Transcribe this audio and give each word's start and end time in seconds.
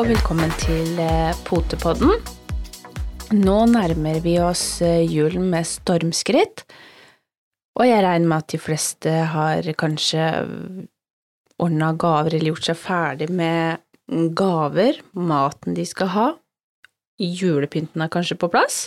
Og 0.00 0.06
velkommen 0.08 0.48
til 0.56 0.96
eh, 0.96 1.36
Potepodden. 1.44 2.14
Nå 3.36 3.56
nærmer 3.68 4.22
vi 4.24 4.38
oss 4.40 4.80
eh, 4.80 5.02
julen 5.04 5.50
med 5.52 5.68
stormskritt, 5.68 6.62
og 7.76 7.84
jeg 7.84 8.00
regner 8.06 8.30
med 8.30 8.38
at 8.38 8.54
de 8.54 8.60
fleste 8.64 9.12
har 9.34 9.68
kanskje 9.76 10.24
ordna 11.60 11.90
gaver 12.00 12.38
eller 12.38 12.54
gjort 12.54 12.70
seg 12.70 12.80
ferdig 12.80 13.28
med 13.28 13.84
gaver, 14.40 15.02
maten 15.12 15.76
de 15.76 15.84
skal 15.84 16.12
ha. 16.16 16.26
Julepynten 17.20 18.00
er 18.00 18.14
kanskje 18.16 18.40
på 18.40 18.48
plass. 18.56 18.86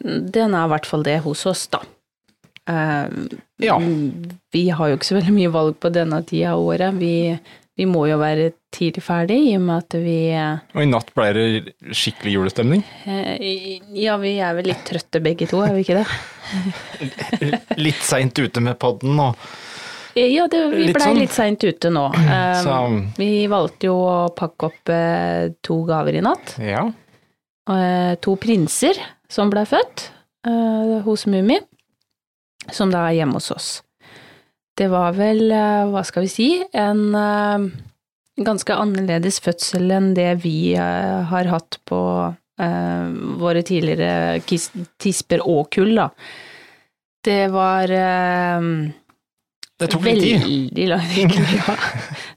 Den 0.00 0.56
er 0.56 0.64
i 0.64 0.72
hvert 0.72 0.88
fall 0.88 1.04
det 1.04 1.20
hos 1.28 1.44
oss, 1.52 1.68
da. 1.68 1.84
Uh, 2.64 3.12
Ja. 3.60 3.76
Vi 4.56 4.68
har 4.72 4.88
jo 4.88 4.96
ikke 4.96 5.12
så 5.12 5.20
veldig 5.20 5.36
mye 5.36 5.52
valg 5.52 5.76
på 5.84 5.92
denne 5.92 6.24
tida 6.24 6.56
av 6.56 6.64
året. 6.64 6.96
Vi, 6.96 7.34
vi 7.78 7.86
må 7.86 8.02
jo 8.10 8.16
være 8.18 8.48
tidlig 8.74 9.02
ferdig, 9.06 9.36
i 9.52 9.54
og 9.56 9.62
med 9.68 9.84
at 9.84 9.94
vi 10.02 10.16
eh, 10.34 10.58
Og 10.74 10.82
i 10.82 10.88
natt 10.90 11.12
ble 11.16 11.28
det 11.36 11.44
skikkelig 11.94 12.32
julestemning. 12.34 12.82
Ja, 13.94 14.16
vi 14.20 14.34
er 14.42 14.56
vel 14.58 14.66
litt 14.72 14.82
trøtte 14.88 15.22
begge 15.24 15.46
to, 15.50 15.62
er 15.64 15.76
vi 15.76 15.84
ikke 15.86 16.00
det? 16.00 16.08
Litt 17.86 18.02
seint 18.04 18.38
ute 18.40 18.62
med 18.64 18.78
podden 18.80 19.18
og 19.20 19.36
Ja, 20.18 20.46
det, 20.50 20.60
vi 20.72 20.86
Litt 20.88 20.96
blei 20.96 21.06
sånn. 21.12 21.18
litt 21.20 21.34
seint 21.36 21.62
ute 21.62 21.90
nå. 21.94 22.06
Um, 22.10 22.62
Så 22.64 22.76
Vi 23.20 23.30
valgte 23.52 23.90
jo 23.90 23.98
å 24.02 24.16
pakke 24.34 24.70
opp 24.72 24.90
eh, 24.94 25.50
to 25.62 25.82
gaver 25.88 26.18
i 26.18 26.24
natt. 26.24 26.56
ja. 26.58 26.86
Eh, 27.68 28.14
to 28.24 28.32
prinser 28.40 28.96
som 29.28 29.50
blei 29.52 29.66
født 29.68 30.06
eh, 30.48 30.94
hos 31.04 31.26
Mummi, 31.28 31.58
som 32.72 32.88
da 32.90 33.02
er 33.10 33.18
hjemme 33.18 33.36
hos 33.36 33.50
oss. 33.52 33.66
Det 34.78 34.86
var 34.92 35.16
vel, 35.16 35.48
eh, 35.50 35.88
hva 35.90 36.04
skal 36.06 36.22
vi 36.26 36.28
si, 36.30 36.44
en 36.76 37.14
eh, 37.18 37.58
ganske 38.46 38.74
annerledes 38.78 39.40
fødsel 39.42 39.90
enn 39.90 40.12
det 40.14 40.36
vi 40.44 40.74
eh, 40.78 41.22
har 41.32 41.44
hatt 41.54 41.80
på 41.88 42.00
våre 43.38 43.60
tidligere 43.62 44.40
tisper 44.98 45.38
og 45.46 45.68
kull, 45.70 45.94
da. 45.94 46.08
Det 47.22 47.46
var 47.54 47.86
Det 47.86 48.98
tok 49.92 50.02
litt 50.08 50.24
tid. 50.24 50.42
Veldig 50.42 50.86
lang 50.90 51.04
tid. 51.14 51.36
Ja. 51.54 51.76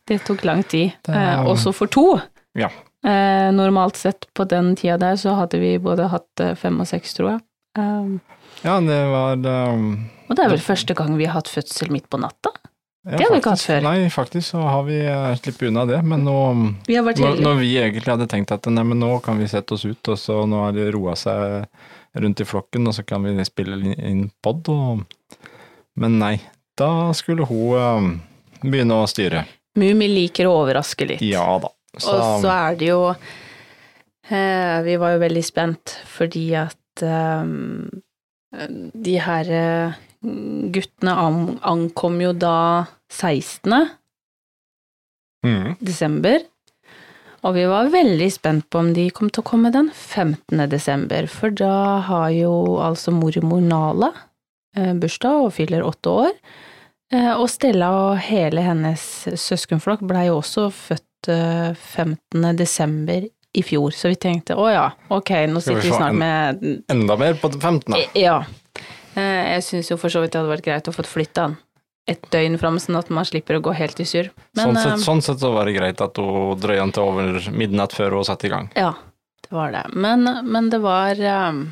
Det 0.05 0.19
tok 0.27 0.45
lang 0.45 0.61
tid. 0.61 0.93
Eh, 1.09 1.41
også 1.49 1.73
for 1.73 1.89
to. 1.89 2.21
Ja. 2.53 2.69
Normalt 3.57 3.97
sett 3.97 4.29
på 4.37 4.45
den 4.45 4.77
tida 4.77 5.01
der 5.01 5.17
så 5.17 5.33
hadde 5.39 5.57
vi 5.57 5.81
både 5.81 6.05
hatt 6.13 6.37
fem 6.61 6.77
og 6.77 6.85
seks, 6.93 7.17
tror 7.17 7.31
jeg. 7.31 7.41
Um, 7.77 8.19
Ja, 8.65 8.79
det 8.83 8.97
var 9.09 9.39
um, 9.71 10.09
og 10.27 10.35
det 10.37 10.43
er 10.43 10.51
vel 10.53 10.63
første 10.63 10.95
gang 10.95 11.15
vi 11.19 11.25
har 11.27 11.37
hatt 11.39 11.49
fødsel 11.51 11.91
midt 11.91 12.05
på 12.11 12.19
natta. 12.19 12.51
ja, 13.07 13.17
Det 13.17 13.23
har 13.25 13.31
vi 13.33 13.39
ikke 13.41 13.53
hatt 13.55 13.63
før. 13.65 13.81
Nei, 13.87 14.09
faktisk 14.13 14.53
så 14.53 14.61
har 14.63 14.83
vi 14.87 14.99
uh, 15.07 15.31
sluppet 15.39 15.67
unna 15.71 15.85
det, 15.89 16.01
men 16.07 16.23
nå 16.27 16.35
Vi 16.87 16.95
har 16.95 17.03
vært 17.07 17.19
når, 17.23 17.41
når 17.43 17.57
vi 17.59 17.71
egentlig 17.81 18.11
hadde 18.11 18.27
tenkt 18.31 18.51
at 18.55 18.67
nei, 18.71 18.83
men 18.87 18.99
nå 19.03 19.13
kan 19.25 19.39
vi 19.41 19.47
sette 19.51 19.75
oss 19.75 19.85
ut, 19.87 20.11
og 20.13 20.19
så 20.19 20.41
nå 20.47 20.61
har 20.65 20.75
det 20.75 20.89
roa 20.95 21.15
seg 21.19 21.65
rundt 22.21 22.43
i 22.43 22.47
flokken, 22.47 22.87
og 22.87 22.95
så 22.95 23.03
kan 23.07 23.23
vi 23.23 23.35
spille 23.47 23.95
inn 23.95 24.29
pod, 24.43 24.67
og 24.71 25.05
Men 25.99 26.19
nei, 26.19 26.35
da 26.79 27.11
skulle 27.15 27.43
hun 27.49 27.75
um, 27.75 28.11
begynne 28.63 29.01
å 29.03 29.07
styre. 29.09 29.43
Mumi 29.75 30.07
liker 30.07 30.47
å 30.47 30.53
overraske 30.61 31.07
litt. 31.07 31.23
Ja 31.23 31.57
da. 31.59 31.71
Så, 31.97 32.13
Og 32.15 32.43
så 32.45 32.51
er 32.53 32.77
det 32.79 32.87
jo 32.87 32.99
eh, 34.31 34.77
Vi 34.85 34.93
var 34.95 35.11
jo 35.11 35.19
veldig 35.25 35.41
spent 35.43 35.97
fordi 36.07 36.45
at 36.55 36.77
eh, 36.99 38.81
de 39.07 39.17
her 39.23 39.51
eh, 39.55 39.99
guttene 40.75 41.15
an, 41.17 41.41
ankom 41.63 42.19
jo 42.21 42.33
da 42.35 42.85
16. 43.11 43.75
mm, 45.47 45.77
desember. 45.79 46.43
Og 47.41 47.55
vi 47.55 47.63
var 47.65 47.89
veldig 47.89 48.27
spent 48.29 48.67
på 48.69 48.83
om 48.83 48.91
de 48.93 49.07
kom 49.09 49.31
til 49.33 49.41
å 49.41 49.47
komme 49.47 49.71
den 49.73 49.89
15. 49.89 50.61
desember, 50.69 51.25
for 51.31 51.49
da 51.49 52.01
har 52.05 52.29
jo 52.35 52.51
altså 52.83 53.13
mormor 53.15 53.63
Nala 53.65 54.11
eh, 54.77 54.93
bursdag 54.93 55.47
og 55.47 55.55
fyller 55.57 55.87
åtte 55.87 56.17
år. 56.27 56.35
Og 57.11 57.49
Stella 57.51 57.89
og 57.91 58.21
hele 58.23 58.61
hennes 58.63 59.01
søskenflokk 59.35 59.99
blei 60.07 60.29
jo 60.29 60.37
også 60.37 60.69
født 60.71 61.27
eh, 61.27 61.73
15. 61.75 62.45
desember 62.55 63.25
i 63.53 63.63
fjor, 63.63 63.91
så 63.91 64.11
vi 64.11 64.15
tenkte 64.15 64.55
å 64.55 64.69
ja, 64.71 64.85
ok, 65.11 65.33
nå 65.51 65.59
sitter 65.63 65.83
vi 65.83 65.91
snart 65.91 66.15
med 66.15 66.61
enda 66.91 67.17
mer 67.19 67.35
på 67.41 67.51
15. 67.51 67.97
Ja. 68.15 68.37
Eh, 69.15 69.57
Jeg 69.57 69.65
syns 69.67 69.91
jo 69.91 69.97
for 69.99 70.13
så 70.13 70.21
vidt 70.23 70.31
det 70.31 70.39
hadde 70.39 70.53
vært 70.53 70.67
greit 70.69 70.87
å 70.87 70.95
få 70.95 71.03
flytta 71.03 71.49
den 71.49 71.59
et 72.09 72.23
døgn 72.33 72.57
fram, 72.59 72.79
sånn 72.81 72.97
at 72.99 73.11
man 73.13 73.27
slipper 73.27 73.59
å 73.59 73.63
gå 73.63 73.75
helt 73.77 73.99
i 74.01 74.07
surr. 74.09 74.31
sånn, 74.57 74.75
sett, 74.75 74.89
sett, 74.97 75.05
sånn 75.05 75.21
sett 75.21 75.43
så 75.43 75.51
var 75.53 75.69
det 75.69 75.77
greit 75.77 76.01
at 76.01 76.17
hun 76.17 76.59
drøya 76.59 76.83
den 76.83 76.93
til 76.95 77.07
over 77.11 77.51
midnatt 77.53 77.93
før 77.95 78.17
hun 78.17 78.27
satte 78.27 78.49
i 78.49 78.53
gang. 78.53 78.71
Ja, 78.75 78.95
det 79.45 79.53
var 79.53 79.71
det. 79.75 79.85
Men, 79.93 80.25
men 80.47 80.69
det 80.73 80.81
var 80.83 81.21
um, 81.51 81.63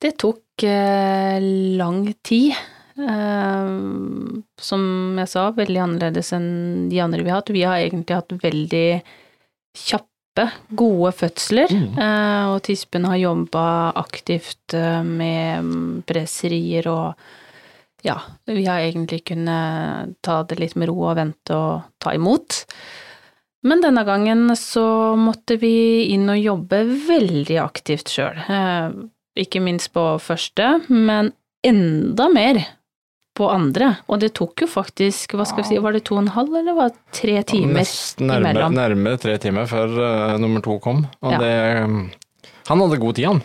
Det 0.00 0.16
tok 0.18 0.64
uh, 0.66 1.38
lang 1.78 2.02
tid. 2.26 2.58
Uh, 3.00 4.42
som 4.60 4.82
jeg 5.22 5.30
sa, 5.30 5.46
veldig 5.56 5.80
annerledes 5.86 6.34
enn 6.36 6.88
de 6.90 7.00
andre 7.00 7.22
vi 7.24 7.32
har 7.32 7.40
hatt. 7.40 7.54
Vi 7.54 7.64
har 7.64 7.80
egentlig 7.80 8.18
hatt 8.18 8.34
veldig 8.42 8.86
kjappe, 9.78 10.09
gode 10.76 11.12
fødsler. 11.16 11.72
Mm. 11.72 11.98
eh, 11.98 12.46
og 12.54 12.62
tispen 12.66 13.06
har 13.08 13.20
jobba 13.20 13.66
aktivt 14.00 14.74
eh, 14.74 15.02
med 15.04 15.66
mm, 15.66 16.02
presserier 16.08 16.88
og 16.90 17.14
ja, 18.02 18.16
vi 18.48 18.64
har 18.64 18.80
egentlig 18.80 19.26
kunnet 19.28 20.16
ta 20.24 20.40
det 20.48 20.56
litt 20.56 20.76
med 20.80 20.88
ro 20.88 21.02
og 21.10 21.18
vente 21.18 21.52
og 21.52 21.82
ta 22.00 22.14
imot. 22.16 22.62
Men 23.68 23.82
denne 23.84 24.06
gangen 24.08 24.48
så 24.56 25.16
måtte 25.20 25.58
vi 25.60 26.08
inn 26.14 26.30
og 26.32 26.40
jobbe 26.40 26.80
veldig 27.10 27.58
aktivt 27.60 28.08
sjøl. 28.08 28.40
Eh, 28.48 28.88
ikke 29.40 29.60
minst 29.60 29.92
på 29.92 30.14
første, 30.22 30.78
men 30.88 31.34
enda 31.66 32.30
mer 32.32 32.62
på 33.40 33.48
andre. 33.50 33.94
Og 34.12 34.20
det 34.22 34.32
tok 34.36 34.66
jo 34.66 34.68
faktisk, 34.70 35.32
hva 35.38 35.46
skal 35.48 35.64
vi 35.64 35.70
si, 35.72 35.78
var 35.82 35.96
det 35.96 36.04
to 36.08 36.18
og 36.18 36.24
en 36.26 36.34
halv, 36.36 36.54
eller 36.60 36.76
var 36.76 36.92
det 36.92 37.00
tre 37.16 37.38
timer? 37.48 37.80
Nesten 37.80 38.28
nærme, 38.30 38.52
imellom. 38.52 38.76
nærmere 38.76 39.20
tre 39.22 39.38
timer 39.42 39.66
før 39.70 39.96
uh, 39.96 40.36
nummer 40.42 40.62
to 40.64 40.76
kom. 40.84 41.06
Og 41.24 41.32
Ja. 41.34 41.40
det 41.40 41.54
Han 42.70 42.78
hadde 42.84 43.00
god 43.02 43.16
tid, 43.18 43.26
han. 43.32 43.40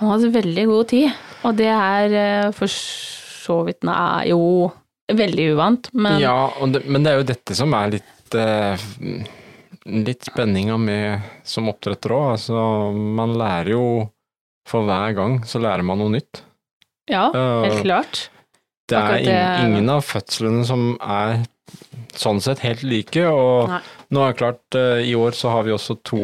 Han 0.00 0.12
hadde 0.14 0.32
veldig 0.34 0.64
god 0.70 0.88
tid, 0.90 1.10
og 1.46 1.56
det 1.58 1.68
er 1.74 2.12
eh, 2.14 2.50
for 2.54 2.70
så 2.70 3.56
vidt 3.66 3.82
Nei, 3.86 4.28
jo 4.30 4.38
veldig 5.10 5.46
uvant, 5.56 5.88
men 5.94 6.20
Ja, 6.22 6.50
det, 6.70 6.84
men 6.86 7.02
det 7.02 7.12
er 7.12 7.20
jo 7.22 7.26
dette 7.32 7.56
som 7.58 7.74
er 7.74 7.94
litt 7.96 8.36
uh, 8.38 8.78
Litt 9.88 10.26
spenninga 10.28 10.76
med 10.76 11.22
som 11.48 11.68
oppdretter 11.70 12.12
òg. 12.12 12.26
Altså, 12.36 12.58
man 12.92 13.32
lærer 13.40 13.70
jo 13.72 13.84
For 14.68 14.84
hver 14.84 15.14
gang 15.16 15.38
så 15.48 15.62
lærer 15.64 15.86
man 15.86 15.98
noe 16.02 16.12
nytt. 16.12 16.42
ja, 17.08 17.30
helt 17.32 17.72
helt 17.72 17.82
klart. 17.86 18.26
Det 18.88 18.96
er 18.98 19.18
det- 19.18 19.24
ing- 19.28 19.66
ingen 19.74 19.90
av 19.90 20.02
fødslene 20.04 20.64
som 20.66 20.96
er 21.00 21.44
sånn 22.16 22.40
sett 22.40 22.58
helt 22.64 22.82
like, 22.82 23.20
og 23.28 23.68
Nei. 23.68 23.80
nå 24.10 24.22
er 24.24 24.32
det 24.32 24.38
klart, 24.40 24.62
eh, 24.74 25.02
i 25.10 25.14
år 25.14 25.36
så 25.36 25.50
har 25.52 25.62
vi 25.66 25.70
også 25.76 25.98
to 26.02 26.22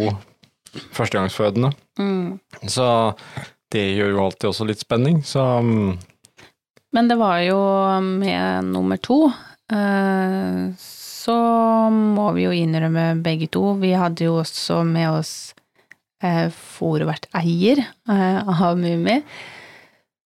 førstegangsfødende. 0.96 1.72
Mm. 1.98 2.40
Så 2.66 2.86
det 3.70 3.84
gjør 3.96 4.10
jo 4.14 4.24
alltid 4.24 4.48
også 4.50 4.66
litt 4.66 4.80
spenning, 4.82 5.22
så 5.22 5.60
mm, 5.62 5.98
Men 6.94 7.08
det 7.08 7.16
var 7.18 7.40
jo 7.42 7.58
med 8.00 8.64
nummer 8.70 8.96
to, 9.02 9.26
eh, 9.72 10.72
så 10.78 11.34
må 11.90 12.28
vi 12.36 12.44
jo 12.44 12.50
innrømme 12.54 13.20
begge 13.22 13.48
to. 13.50 13.74
Vi 13.80 13.90
hadde 13.98 14.24
jo 14.28 14.36
også 14.42 14.84
med 14.86 15.10
oss 15.10 15.54
eh, 16.22 16.48
fòrverteier 16.48 17.82
av 18.08 18.78
Mummi. 18.78 19.22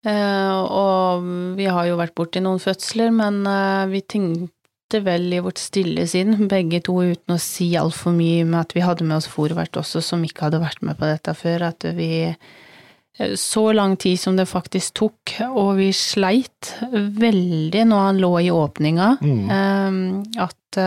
Eh, 0.06 0.59
og 0.62 1.27
vi 1.59 1.67
har 1.67 1.89
jo 1.89 1.99
vært 1.99 2.15
borti 2.19 2.43
noen 2.43 2.62
fødsler, 2.62 3.11
men 3.15 3.43
eh, 3.50 3.89
vi 3.91 4.03
tenkte 4.06 5.03
vel 5.05 5.27
i 5.35 5.43
vårt 5.45 5.61
stille 5.61 6.06
sinn, 6.09 6.37
begge 6.50 6.81
to 6.87 7.00
uten 7.03 7.35
å 7.35 7.41
si 7.43 7.73
altfor 7.77 8.15
mye 8.17 8.47
med 8.47 8.61
at 8.62 8.77
vi 8.77 8.85
hadde 8.87 9.06
med 9.09 9.19
oss 9.19 9.29
fòrvert 9.31 9.77
også, 9.81 10.03
som 10.05 10.23
ikke 10.25 10.47
hadde 10.47 10.62
vært 10.62 10.87
med 10.87 11.00
på 11.00 11.11
dette 11.11 11.35
før, 11.37 11.67
at 11.73 11.89
vi 11.99 12.12
eh, 12.31 13.35
så 13.35 13.67
lang 13.75 13.99
tid 13.99 14.21
som 14.23 14.39
det 14.39 14.47
faktisk 14.49 14.95
tok, 15.03 15.35
og 15.50 15.75
vi 15.81 15.91
sleit 15.97 16.77
veldig 16.93 17.85
når 17.91 18.06
han 18.06 18.23
lå 18.23 18.33
i 18.47 18.53
åpninga, 18.55 19.09
mm. 19.19 20.12
at 20.39 20.79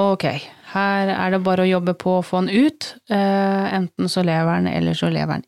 ok, 0.00 0.24
her 0.72 1.12
er 1.12 1.34
det 1.34 1.42
bare 1.44 1.66
å 1.66 1.68
jobbe 1.68 1.92
på 2.00 2.16
å 2.16 2.24
få 2.24 2.40
han 2.40 2.48
ut, 2.48 2.94
enten 3.12 4.08
så 4.08 4.24
lever 4.24 4.48
han, 4.56 4.70
eller 4.72 4.96
så 4.96 5.12
lever 5.12 5.36
han. 5.36 5.44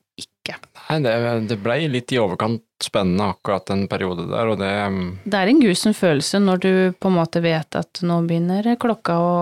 Nei, 0.87 1.00
det, 1.03 1.15
det 1.50 1.56
blei 1.59 1.88
litt 1.91 2.12
i 2.15 2.19
overkant 2.23 2.62
spennende 2.83 3.31
akkurat 3.33 3.67
den 3.67 3.87
periode 3.91 4.29
der, 4.31 4.53
og 4.53 4.61
det 4.61 4.69
mm, 4.93 5.06
Det 5.25 5.38
er 5.41 5.50
en 5.50 5.62
grusom 5.65 5.94
følelse 5.97 6.38
når 6.44 6.61
du 6.62 6.71
på 7.00 7.11
en 7.11 7.17
måte 7.17 7.43
vet 7.43 7.79
at 7.79 8.03
nå 8.06 8.21
begynner 8.29 8.69
klokka 8.79 9.17
å 9.19 9.33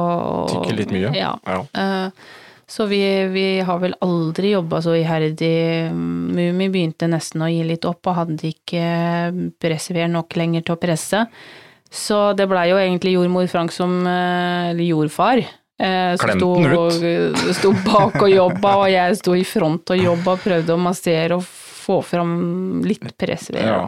Tikke 0.49 0.79
litt 0.79 0.95
mye. 0.95 1.11
Ja. 1.19 1.35
ja. 1.45 1.61
Eh, 1.75 2.09
Så 2.67 2.87
vi, 2.89 3.03
vi 3.29 3.61
har 3.61 3.79
vel 3.83 3.93
aldri 4.01 4.55
jobba 4.55 4.81
så 4.81 4.95
iherdig. 4.97 5.93
Mummi 5.93 6.71
begynte 6.73 7.11
nesten 7.13 7.45
å 7.45 7.51
gi 7.53 7.61
litt 7.69 7.85
opp, 7.85 8.01
og 8.09 8.17
hadde 8.23 8.49
ikke 8.49 8.87
pressveer 9.61 10.09
nok 10.09 10.33
lenger 10.41 10.65
til 10.65 10.79
å 10.79 10.81
presse. 10.81 11.27
Så 11.95 12.23
det 12.35 12.49
blei 12.51 12.71
jo 12.71 12.81
egentlig 12.81 13.13
jordmor 13.19 13.47
Frank 13.53 13.71
som, 13.71 13.93
eh, 14.09 14.71
eller 14.73 14.89
jordfar, 14.89 15.45
Eh, 15.79 16.15
som 16.17 16.39
sto, 17.55 17.73
bak 17.89 18.21
og 18.23 18.31
jobba, 18.31 18.77
og 18.85 18.89
jeg 18.93 19.19
sto 19.19 19.35
i 19.35 19.45
front 19.47 19.91
og 19.91 19.99
jobba, 19.99 20.37
og 20.37 20.45
prøvde 20.45 20.77
å 20.77 20.81
massere 20.81 21.39
og 21.39 21.47
få 21.85 21.99
fram 22.07 22.83
litt 22.87 23.05
pressvev. 23.21 23.65
Ja, 23.67 23.81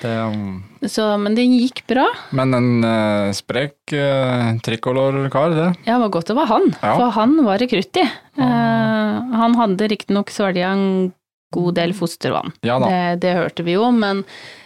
det, 0.00 0.14
um, 0.26 0.62
Så, 0.80 1.06
men 1.20 1.36
det 1.36 1.44
gikk 1.46 1.84
bra. 1.90 2.06
men 2.34 2.54
en 2.56 2.70
uh, 2.84 3.32
sprek 3.36 3.94
uh, 3.94 4.56
trikolor-kar, 4.64 5.54
det. 5.54 5.68
Ja, 5.84 5.98
det 5.98 6.00
var 6.06 6.14
godt 6.16 6.32
det 6.32 6.38
var 6.40 6.50
han, 6.50 6.70
Ja. 6.80 6.96
for 6.96 7.12
han 7.18 7.36
var 7.46 7.62
det 7.62 7.70
krutt 7.70 8.00
i. 8.00 8.06
Eh, 8.34 9.20
han 9.38 9.54
hadde 9.54 9.88
riktignok 9.92 10.32
svelga 10.34 10.72
en 10.72 11.12
god 11.54 11.76
del 11.76 11.94
fostervann. 11.94 12.50
Ja. 12.66 12.80
Det, 12.82 13.20
det 13.22 13.36
hørte 13.36 13.62
vi 13.62 13.76
jo, 13.76 13.86
men 13.94 14.24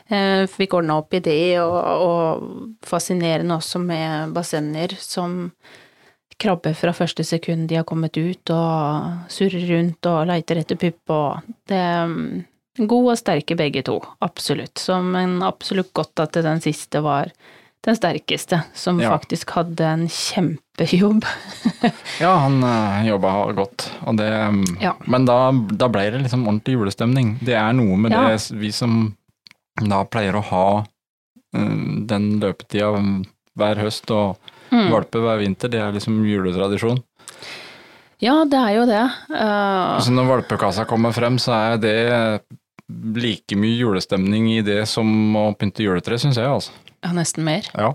uh, 0.09 0.47
fikk 0.49 0.79
ordna 0.79 1.03
opp 1.03 1.13
i 1.19 1.21
det, 1.21 1.59
og, 1.61 1.77
og 2.07 2.87
fascinerende 2.87 3.59
også 3.59 3.83
med 3.83 4.33
bassenger 4.33 4.97
som 5.03 5.51
krabber 6.39 6.75
fra 6.79 6.93
første 6.95 7.25
sekund 7.27 7.67
de 7.69 7.79
har 7.81 7.85
kommet 7.89 8.17
ut, 8.17 8.51
og 8.55 9.31
surrer 9.33 9.65
rundt 9.73 10.07
og 10.07 10.27
leiter 10.31 10.61
etter 10.63 10.79
pupp 10.79 11.11
og 11.15 11.51
det 11.71 11.83
mm, 12.13 12.45
Gode 12.79 13.11
og 13.11 13.19
sterke 13.19 13.57
begge 13.59 13.81
to, 13.83 13.97
absolutt. 14.23 14.79
Så, 14.79 15.01
men 15.03 15.41
absolutt 15.43 15.89
godt 15.99 16.21
at 16.23 16.37
den 16.47 16.61
siste 16.63 17.01
var 17.03 17.33
den 17.83 17.97
sterkeste, 17.99 18.61
som 18.75 19.01
Ja. 19.03 19.11
faktisk 19.17 19.51
hadde 19.57 19.83
en 19.87 20.05
kjempejobb. 20.07 21.25
Ja, 22.23 22.37
han 22.45 22.63
uh, 22.63 23.03
jobba 23.07 23.33
godt, 23.59 23.89
og 24.07 24.17
det 24.21 24.29
um, 24.31 24.63
Ja. 24.83 24.93
Men 25.11 25.27
da, 25.27 25.51
da 25.75 25.89
ble 25.91 26.05
det 26.15 26.23
liksom 26.23 26.47
ordentlig 26.47 26.77
julestemning. 26.79 27.37
Det 27.43 27.55
er 27.59 27.73
noe 27.75 27.97
med 27.99 28.15
Ja. 28.15 28.29
det 28.31 28.47
vi 28.63 28.71
som 28.71 29.17
da 29.83 30.05
pleier 30.05 30.39
å 30.39 30.43
ha 30.53 30.65
um, 31.55 32.07
den 32.07 32.39
løpetida 32.39 32.95
hver 33.59 33.83
høst 33.83 34.11
og 34.15 34.39
Mm. 34.71 34.91
valpe 34.93 35.23
hver 35.23 35.41
vinter, 35.41 35.73
det 35.73 35.81
er 35.81 35.95
liksom 35.95 36.21
juletradisjon. 36.27 37.01
Ja, 38.21 38.41
det 38.51 38.59
er 38.59 38.73
jo 38.75 38.87
det. 38.89 39.05
Uh... 39.31 39.99
Så 40.03 40.15
når 40.15 40.33
valpekassa 40.33 40.87
kommer 40.91 41.15
frem, 41.15 41.39
så 41.41 41.55
er 41.55 41.79
det 41.83 41.97
like 42.89 43.57
mye 43.59 43.77
julestemning 43.77 44.49
i 44.57 44.61
det 44.65 44.81
som 44.91 45.09
å 45.37 45.51
pynte 45.59 45.85
juletre, 45.85 46.19
syns 46.19 46.41
jeg, 46.41 46.49
altså. 46.49 46.75
ja, 47.05 47.13
nesten 47.17 47.47
mer. 47.47 47.69
Ja. 47.77 47.93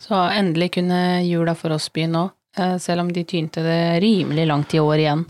Så 0.00 0.16
endelig 0.30 0.74
kunne 0.78 1.24
jula 1.24 1.56
for 1.58 1.74
oss 1.74 1.90
begynne 1.92 2.18
nå, 2.18 2.24
eh, 2.58 2.76
selv 2.82 3.04
om 3.04 3.12
de 3.12 3.24
tynte 3.28 3.64
det 3.64 4.00
rimelig 4.04 4.46
langt 4.50 4.74
i 4.74 4.82
år 4.82 5.02
igjen. 5.02 5.24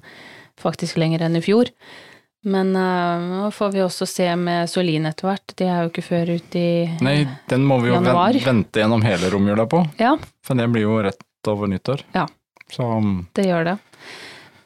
Faktisk 0.60 1.00
lenger 1.00 1.26
enn 1.26 1.38
i 1.38 1.42
fjor. 1.44 1.70
Men 2.44 2.74
eh, 2.76 3.22
nå 3.24 3.50
får 3.56 3.70
vi 3.72 3.80
også 3.84 4.06
se 4.08 4.26
med 4.36 4.68
Solin 4.68 5.06
etter 5.08 5.30
hvert. 5.30 5.54
Det 5.56 5.64
er 5.70 5.82
jo 5.86 5.90
ikke 5.92 6.04
før 6.04 6.32
ut 6.36 6.56
i 6.60 6.64
Nei, 7.04 7.16
den 7.48 7.64
må 7.64 7.78
vi 7.80 7.88
jo 7.88 7.94
Januar. 7.96 8.36
vente 8.44 8.82
gjennom 8.82 9.04
hele 9.06 9.30
romjula 9.32 9.64
på, 9.70 9.80
Ja, 10.00 10.14
for 10.44 10.54
det 10.60 10.66
blir 10.74 10.84
jo 10.84 10.98
rett 11.06 11.24
over 11.48 11.70
nyttår. 11.72 12.02
Ja. 12.12 12.26
Så, 12.72 12.84
um, 12.98 13.26
det 13.36 13.46
gjør 13.48 13.64
det. 13.70 13.78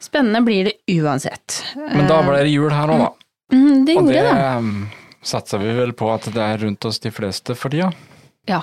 Spennende 0.02 0.40
blir 0.46 0.68
det 0.70 0.98
uansett. 1.02 1.60
men 1.76 2.06
da 2.10 2.20
ble 2.26 2.38
det 2.42 2.50
jul 2.54 2.70
her 2.70 2.88
òg, 2.94 2.98
da. 3.02 3.08
Mm, 3.54 3.84
Det 3.86 3.96
Og 3.96 4.02
gjorde 4.04 4.14
det 4.14 4.34
det. 4.34 4.56
um, 4.58 4.88
satser 5.22 5.58
vi 5.62 5.72
vel 5.78 5.92
på 5.98 6.10
at 6.14 6.28
det 6.34 6.42
er 6.44 6.58
rundt 6.62 6.84
oss 6.86 6.98
de 7.02 7.10
fleste 7.14 7.54
for 7.58 7.70
tida. 7.74 7.92
Ja. 8.46 8.60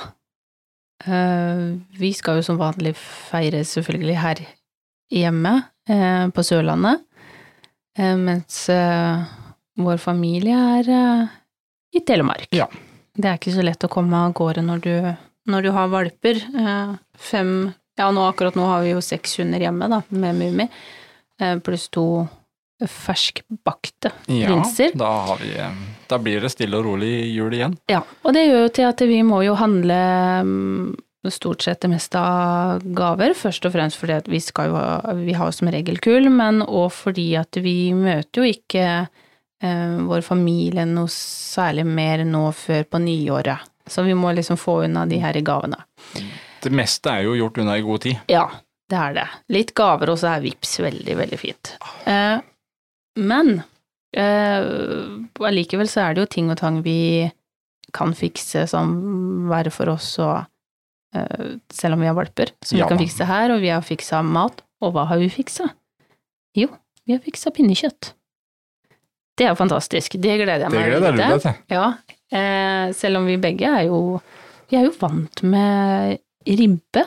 Eh, 1.05 1.75
vi 1.99 2.13
skal 2.15 2.39
jo 2.39 2.43
som 2.47 2.57
vanlig 2.59 2.95
feire 2.97 3.63
selvfølgelig 3.67 4.15
her 4.21 4.39
hjemme, 5.11 5.55
eh, 5.89 6.27
på 6.31 6.43
Sørlandet, 6.43 7.01
eh, 7.01 7.14
mens 7.97 8.69
eh, 8.69 9.23
vår 9.79 9.97
familie 9.97 10.57
er 10.79 10.89
eh, 10.89 11.33
i 11.95 12.01
Telemark. 12.05 12.47
Ja. 12.55 12.67
Det 13.15 13.29
er 13.29 13.39
ikke 13.39 13.55
så 13.55 13.63
lett 13.63 13.83
å 13.87 13.91
komme 13.91 14.19
av 14.27 14.33
gårde 14.35 14.63
når 14.65 14.83
du, 14.83 14.93
når 15.51 15.67
du 15.67 15.71
har 15.75 15.91
valper. 15.93 16.39
Eh, 16.43 16.95
fem 17.15 17.73
Ja, 17.95 18.09
nå, 18.11 18.25
akkurat 18.27 18.57
nå 18.59 18.65
har 18.67 18.81
vi 18.83 18.89
jo 18.91 18.99
seks 18.99 19.37
hunder 19.39 19.61
hjemme, 19.63 19.87
da, 19.87 20.01
med 20.11 20.35
Mummi, 20.35 20.65
eh, 21.39 21.53
pluss 21.63 21.87
to 21.87 22.25
ferskbakte 22.91 24.11
prinser. 24.25 24.91
da, 24.99 25.11
har 25.29 25.39
vi, 25.39 25.53
da 26.09 26.17
blir 26.19 26.43
det 26.43 26.51
stille 26.51 26.75
og 26.75 26.89
rolig 26.89 27.13
jul 27.31 27.55
igjen. 27.55 27.77
Ja, 27.87 28.01
og 28.03 28.35
det 28.35 28.43
gjør 28.49 28.65
jo 28.65 28.73
til 28.75 28.89
at 28.89 29.03
vi 29.07 29.21
må 29.23 29.39
jo 29.45 29.55
handle 29.55 29.99
mm, 30.43 30.89
stort 31.33 31.65
sett 31.65 31.81
det 31.83 31.91
meste 31.91 32.19
av 32.19 32.83
gaver, 32.97 33.35
først 33.37 33.67
og 33.67 33.75
fremst 33.75 33.99
fordi 34.01 34.17
vi 34.31 34.41
jo 34.41 34.75
ha, 34.77 35.13
vi 35.17 35.35
har 35.37 35.53
som 35.55 35.69
regel 35.71 35.99
kull, 36.03 36.29
men 36.33 36.63
òg 36.65 36.89
fordi 36.93 37.29
at 37.39 37.57
vi 37.61 37.93
møter 37.97 38.41
jo 38.41 38.49
ikke 38.49 38.85
eh, 39.05 39.95
vår 40.09 40.25
familie 40.25 40.85
noe 40.89 41.11
særlig 41.11 41.85
mer 41.87 42.25
nå 42.27 42.49
før 42.55 42.83
på 42.89 43.01
nyåret. 43.05 43.71
Så 43.87 44.01
vi 44.01 44.15
må 44.17 44.31
liksom 44.33 44.57
få 44.57 44.79
unna 44.87 45.05
de 45.05 45.19
her 45.21 45.37
gavene. 45.45 45.77
Det 46.63 46.71
meste 46.73 47.11
er 47.11 47.27
jo 47.27 47.35
gjort 47.37 47.59
unna 47.61 47.77
i 47.77 47.85
god 47.85 48.01
tid. 48.01 48.23
Ja, 48.31 48.47
det 48.89 48.97
er 48.97 49.15
det. 49.19 49.27
Litt 49.53 49.75
gaver, 49.77 50.09
og 50.09 50.17
så 50.21 50.33
er 50.33 50.45
vips 50.45 50.79
veldig, 50.81 51.17
veldig 51.21 51.39
fint. 51.41 51.75
Eh, 52.09 52.37
men 53.21 53.51
eh, 54.17 54.65
så 55.37 56.01
er 56.01 56.15
det 56.15 56.23
jo 56.23 56.31
ting 56.33 56.49
og 56.49 56.57
tang 56.59 56.81
vi 56.85 57.29
kan 57.95 58.13
fikse 58.17 58.65
som 58.67 59.47
være 59.49 59.71
for 59.73 59.93
oss 59.93 60.15
og 60.19 60.35
eh, 60.35 60.51
Selv 61.73 61.97
om 61.97 62.03
vi 62.03 62.09
har 62.09 62.17
valper, 62.17 62.51
som 62.65 62.79
Ja 62.79 62.85
vi 62.85 62.95
kan 62.95 63.01
fikse 63.01 63.27
her, 63.29 63.55
og 63.55 63.63
vi 63.63 63.71
har 63.73 63.85
fiksa 63.85 64.21
mat. 64.25 64.63
Og 64.83 64.93
hva 64.95 65.07
har 65.09 65.21
vi 65.21 65.31
fiksa? 65.31 65.69
Jo, 66.55 66.69
vi 67.05 67.15
har 67.15 67.23
fiksa 67.23 67.51
pinnekjøtt. 67.55 68.13
Det 69.35 69.47
er 69.47 69.51
jo 69.51 69.59
fantastisk. 69.59 70.15
Det 70.21 70.37
gleder 70.39 70.65
jeg 70.65 70.71
meg 70.71 70.85
til. 70.85 70.93
Det 70.93 70.99
gleder 71.01 71.15
du 71.15 71.23
deg 71.23 71.43
til. 71.43 71.57
Ja, 71.75 71.87
eh, 72.31 72.93
selv 72.95 73.19
om 73.19 73.27
vi 73.27 73.39
begge 73.41 73.67
er 73.67 73.87
jo 73.89 74.19
Vi 74.71 74.79
er 74.79 74.87
jo 74.87 74.95
vant 74.97 75.43
med 75.45 76.17
ribbe 76.47 77.03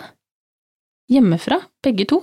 hjemmefra, 1.11 1.61
begge 1.83 2.07
to. 2.09 2.21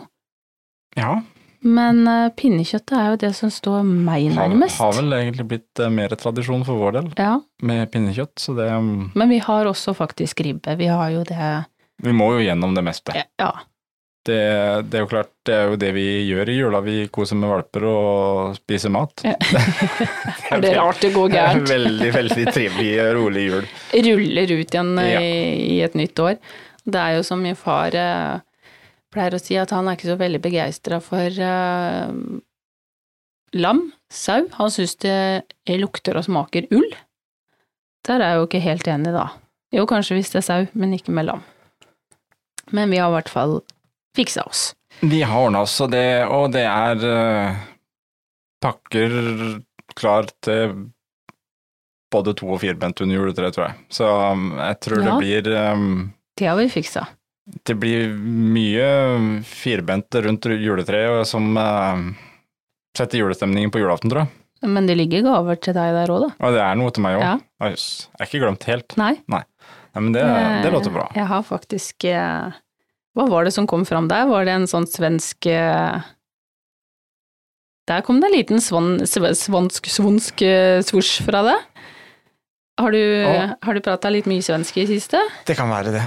Ja, 0.95 1.21
Men 1.65 2.05
eh, 2.07 2.29
pinnekjøttet 2.37 2.93
er 2.93 3.07
jo 3.09 3.17
det 3.23 3.31
som 3.35 3.49
står 3.49 3.81
meg 3.83 4.29
har, 4.35 4.51
Det 4.53 4.69
har 4.77 4.91
vel 4.99 5.15
egentlig 5.17 5.45
blitt 5.49 5.81
eh, 5.81 5.89
mer 5.89 6.13
tradisjon 6.13 6.61
for 6.67 6.77
vår 6.77 6.93
del 6.99 7.07
Ja, 7.17 7.39
med 7.65 7.89
pinnekjøtt, 7.91 8.37
så 8.39 8.53
det 8.55 8.69
um, 8.69 9.09
men 9.17 9.33
vi 9.33 9.39
har 9.41 9.65
også 9.65 9.95
faktisk 9.97 10.43
ribbe. 10.45 10.77
Vi 10.77 10.91
har 10.91 11.09
jo 11.15 11.23
det 11.25 11.49
Vi 12.03 12.11
må 12.13 12.33
jo 12.35 12.43
gjennom 12.43 12.75
det 12.75 12.83
meste. 12.85 13.15
Ja. 13.39 13.51
Det, 14.25 14.37
det 14.89 14.97
er 14.97 15.03
jo 15.03 15.09
klart, 15.11 15.29
det 15.45 15.53
er 15.53 15.67
jo 15.69 15.75
det 15.77 15.91
vi 15.93 16.05
gjør 16.25 16.49
i 16.49 16.55
jula. 16.57 16.79
Vi 16.81 16.95
koser 17.13 17.37
med 17.37 17.51
valper 17.51 17.83
og 17.85 18.55
spiser 18.57 18.89
mat. 18.93 19.21
Ja. 19.25 19.35
Er 20.55 20.63
det 20.63 20.71
rart 20.77 21.01
det 21.03 21.11
går 21.13 21.29
gærent? 21.33 21.69
Veldig, 21.69 22.09
veldig 22.15 22.45
trivelig, 22.53 22.89
rolig 23.17 23.43
jul. 23.45 23.67
Ruller 24.07 24.55
ut 24.55 24.73
igjen 24.73 24.91
eh, 25.01 25.11
Ja. 25.13 25.21
i 25.21 25.77
et 25.85 25.97
nytt 25.99 26.19
år. 26.25 26.39
Det 26.85 27.01
er 27.01 27.15
jo 27.19 27.23
som 27.25 27.41
min 27.45 27.57
far 27.57 27.93
eh, 27.97 28.41
pleier 29.13 29.37
å 29.37 29.41
si, 29.41 29.57
at 29.61 29.71
han 29.73 29.87
er 29.89 29.97
ikke 29.97 30.09
så 30.11 30.17
veldig 30.19 30.41
begeistra 30.43 30.99
for 31.05 31.29
eh, 31.49 32.11
lam, 33.61 33.81
sau. 34.09 34.45
Han 34.57 34.73
syns 34.73 34.97
det 35.05 35.17
lukter 35.79 36.17
og 36.17 36.25
smaker 36.27 36.65
ull. 36.73 36.89
Der 38.05 38.21
er 38.21 38.33
jeg 38.35 38.41
jo 38.41 38.47
ikke 38.49 38.65
helt 38.65 38.89
enig, 38.89 39.13
da. 39.15 39.29
Jo, 39.73 39.85
kanskje 39.89 40.17
hvis 40.19 40.33
det 40.33 40.41
er 40.43 40.49
sau, 40.49 40.65
men 40.77 40.93
ikke 40.97 41.13
med 41.13 41.29
lam. 41.29 41.45
Men 42.71 42.89
vi 42.93 42.97
har 43.01 43.11
i 43.11 43.15
hvert 43.19 43.29
fall 43.29 43.59
fiksa 44.17 44.45
oss. 44.47 44.73
Vi 45.01 45.21
har 45.27 45.45
ordna 45.49 45.61
oss, 45.65 45.75
og 45.83 45.91
det, 45.91 46.05
og 46.31 46.51
det 46.55 46.63
er 46.65 47.01
uh, 47.03 47.57
pakker 48.63 49.15
klar 49.99 50.29
til 50.45 50.75
både 52.13 52.33
to- 52.39 52.53
og 52.55 52.61
firbent 52.63 53.01
under 53.03 53.17
juletreet, 53.19 53.55
tror 53.57 53.67
jeg. 53.67 53.77
Så 53.91 54.07
um, 54.07 54.53
jeg 54.57 54.79
tror 54.85 55.01
Ja. 55.03 55.05
det 55.09 55.17
blir 55.19 55.51
um, 55.73 56.13
Det 56.37 56.47
har 56.47 56.55
vi 56.59 56.69
fiksa. 56.71 57.05
Det 57.67 57.75
blir 57.77 58.15
mye 58.17 58.87
firbente 59.45 60.23
rundt 60.25 60.47
juletreet 60.49 61.27
som 61.29 61.51
uh, 61.59 61.99
setter 62.97 63.19
julestemningen 63.19 63.69
på 63.71 63.83
julaften, 63.83 64.09
tror 64.09 64.25
jeg. 64.25 64.31
Men 64.65 64.87
det 64.87 64.95
ligger 64.97 65.21
gaver 65.27 65.59
til 65.61 65.75
deg 65.75 65.91
der 65.93 66.09
òg, 66.09 66.23
da. 66.23 66.29
Og 66.47 66.55
det 66.55 66.61
er 66.63 66.77
noe 66.79 66.93
til 66.95 67.03
meg 67.05 67.19
òg. 67.19 67.21
Ja. 67.21 67.35
Jeg 67.67 67.75
er 68.17 68.25
ikke 68.25 68.41
glemt 68.41 68.63
helt. 68.71 68.95
Nei. 68.97 69.11
Nei, 69.29 69.43
men 70.01 70.13
det, 70.15 70.23
det 70.63 70.71
låter 70.73 70.91
bra. 70.91 71.07
Jeg 71.15 71.27
har 71.29 71.43
faktisk 71.47 72.03
eh, 72.09 72.55
Hva 73.15 73.27
var 73.31 73.47
det 73.47 73.53
som 73.55 73.67
kom 73.67 73.85
fram 73.87 74.09
der? 74.11 74.27
Var 74.27 74.47
det 74.47 74.55
en 74.57 74.67
sånn 74.67 74.87
svensk 74.89 75.47
eh, 75.47 76.03
Der 77.87 78.03
kom 78.03 78.19
det 78.19 78.31
en 78.31 78.35
liten 78.35 78.61
svansk, 78.61 79.87
svonsk 79.87 80.43
eh, 80.43 80.81
svosj 80.83 81.23
fra 81.27 81.45
det. 81.47 81.57
Har 82.81 82.91
du, 82.91 82.99
har 83.63 83.77
du 83.77 83.79
prata 83.79 84.11
litt 84.11 84.25
mye 84.27 84.43
svensk 84.43 84.81
i 84.81 84.87
siste? 84.89 85.21
Det 85.47 85.55
kan 85.55 85.71
være 85.71 85.93
det. 85.95 86.03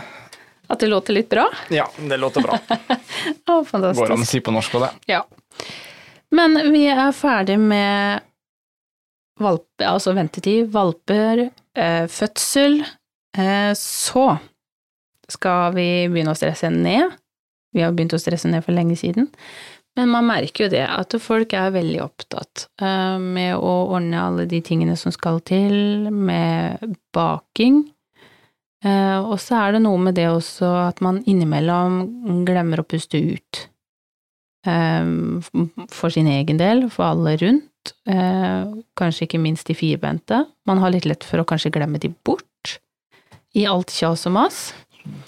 At 0.69 0.83
det 0.83 0.91
låter 0.91 1.17
litt 1.17 1.31
bra? 1.33 1.47
Ja, 1.73 1.87
det 1.97 2.17
låter 2.21 2.45
bra. 2.45 2.59
Å, 3.49 3.63
Går 3.65 4.13
an 4.13 4.21
å 4.21 4.29
si 4.29 4.43
på 4.45 4.53
norsk 4.53 4.77
og 4.77 4.85
det. 4.85 4.91
Ja. 5.09 5.23
Men 6.37 6.59
vi 6.75 6.85
er 6.93 7.09
ferdig 7.17 7.57
med 7.63 8.21
valpe, 9.41 9.87
altså 9.87 10.13
ventetid, 10.17 10.69
valper, 10.75 11.47
eh, 11.79 12.05
fødsel. 12.11 12.83
Eh, 13.39 13.73
så 13.79 14.29
skal 15.29 15.75
vi 15.77 15.89
begynne 16.11 16.35
å 16.35 16.39
stresse 16.39 16.71
ned. 16.73 17.15
Vi 17.75 17.85
har 17.85 17.93
begynt 17.95 18.17
å 18.17 18.21
stresse 18.21 18.51
ned 18.51 18.65
for 18.65 18.75
lenge 18.77 18.97
siden. 18.99 19.29
Men 19.99 20.11
man 20.13 20.29
merker 20.29 20.67
jo 20.67 20.73
det, 20.73 20.85
at 20.87 21.15
folk 21.21 21.53
er 21.59 21.75
veldig 21.75 22.01
opptatt 22.05 22.69
eh, 22.83 23.17
med 23.19 23.57
å 23.57 23.75
ordne 23.95 24.21
alle 24.23 24.47
de 24.51 24.61
tingene 24.65 24.97
som 24.99 25.15
skal 25.15 25.41
til, 25.47 26.09
med 26.11 26.95
baking. 27.15 27.83
Eh, 28.85 29.19
og 29.19 29.39
så 29.43 29.59
er 29.63 29.75
det 29.75 29.83
noe 29.87 29.99
med 30.03 30.19
det 30.19 30.29
også 30.31 30.71
at 30.87 31.03
man 31.05 31.23
innimellom 31.27 32.45
glemmer 32.47 32.83
å 32.83 32.89
puste 32.89 33.21
ut. 33.21 33.67
For 34.69 36.13
sin 36.13 36.27
egen 36.29 36.59
del, 36.61 36.83
for 36.93 37.07
alle 37.07 37.37
rundt. 37.41 37.93
Kanskje 38.99 39.25
ikke 39.25 39.41
minst 39.41 39.71
de 39.71 39.77
firbente. 39.79 40.43
Man 40.69 40.83
har 40.83 40.93
litt 40.93 41.07
lett 41.09 41.25
for 41.25 41.41
å 41.41 41.47
kanskje 41.49 41.71
glemme 41.73 42.01
de 42.03 42.11
bort 42.27 42.45
i 43.59 43.67
alt 43.67 43.93
kjas 43.95 44.27
og 44.29 44.37
mas. 44.37 44.59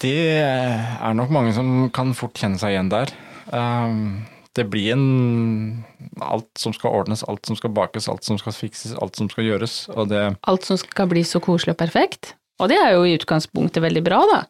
Det 0.03 0.41
er 0.41 1.17
nok 1.17 1.33
mange 1.35 1.55
som 1.57 1.89
kan 1.95 2.13
fort 2.17 2.39
kjenne 2.39 2.61
seg 2.61 2.75
igjen 2.75 2.93
der. 2.93 3.13
Um, 3.51 4.23
det 4.59 4.67
blir 4.71 4.93
en 4.93 5.85
alt 6.21 6.49
som 6.59 6.75
skal 6.75 6.95
ordnes, 7.01 7.23
alt 7.31 7.47
som 7.47 7.57
skal 7.59 7.73
bakes, 7.75 8.09
alt 8.11 8.27
som 8.27 8.39
skal 8.41 8.55
fikses, 8.55 8.95
alt 8.99 9.19
som 9.19 9.31
skal 9.31 9.47
gjøres, 9.47 9.85
og 9.95 10.11
det 10.11 10.25
Alt 10.51 10.67
som 10.69 10.79
skal 10.81 11.09
bli 11.11 11.23
så 11.27 11.41
koselig 11.43 11.77
og 11.77 11.81
perfekt. 11.81 12.35
Og 12.61 12.69
det 12.73 12.77
er 12.81 12.95
jo 12.97 13.07
i 13.09 13.15
utgangspunktet 13.17 13.83
veldig 13.83 14.03
bra, 14.05 14.21
da. 14.29 14.41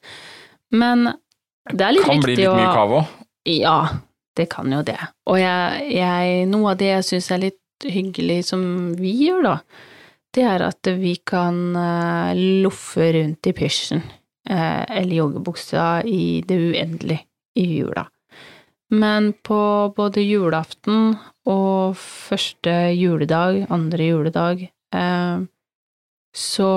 Men 0.75 1.13
det 1.71 1.85
er 1.87 1.95
litt 1.95 2.09
kan 2.09 2.19
viktig 2.19 2.25
å 2.25 2.25
bli 2.27 2.37
litt 2.41 2.57
mye 2.59 2.75
kav 2.75 2.97
òg. 2.97 3.15
Ja, 3.51 3.79
det 4.37 4.49
kan 4.53 4.73
jo 4.73 4.81
det. 4.87 4.99
Og 5.31 5.39
jeg, 5.41 5.87
jeg, 5.95 6.49
noe 6.51 6.73
av 6.73 6.81
det 6.81 6.91
jeg 6.91 7.07
syns 7.13 7.31
er 7.35 7.45
litt 7.45 7.87
hyggelig 7.87 8.43
som 8.51 8.63
vi 8.99 9.13
gjør, 9.29 9.47
da, 9.47 9.55
det 10.35 10.45
er 10.47 10.63
at 10.63 10.91
vi 11.01 11.17
kan 11.27 11.57
uh, 11.77 12.31
loffe 12.65 13.09
rundt 13.17 13.47
i 13.51 13.53
pysjen, 13.57 14.03
uh, 14.51 14.85
eller 14.87 15.15
joggebuksa, 15.17 16.03
i 16.07 16.43
det 16.47 16.59
uendelige 16.71 17.25
i 17.59 17.67
jula. 17.81 18.07
Men 18.91 19.33
på 19.47 19.61
både 19.97 20.23
julaften 20.23 21.13
og 21.47 21.97
første 22.01 22.73
juledag, 22.99 23.65
andre 23.71 24.07
juledag, 24.11 24.65
uh, 24.95 25.43
så 26.35 26.71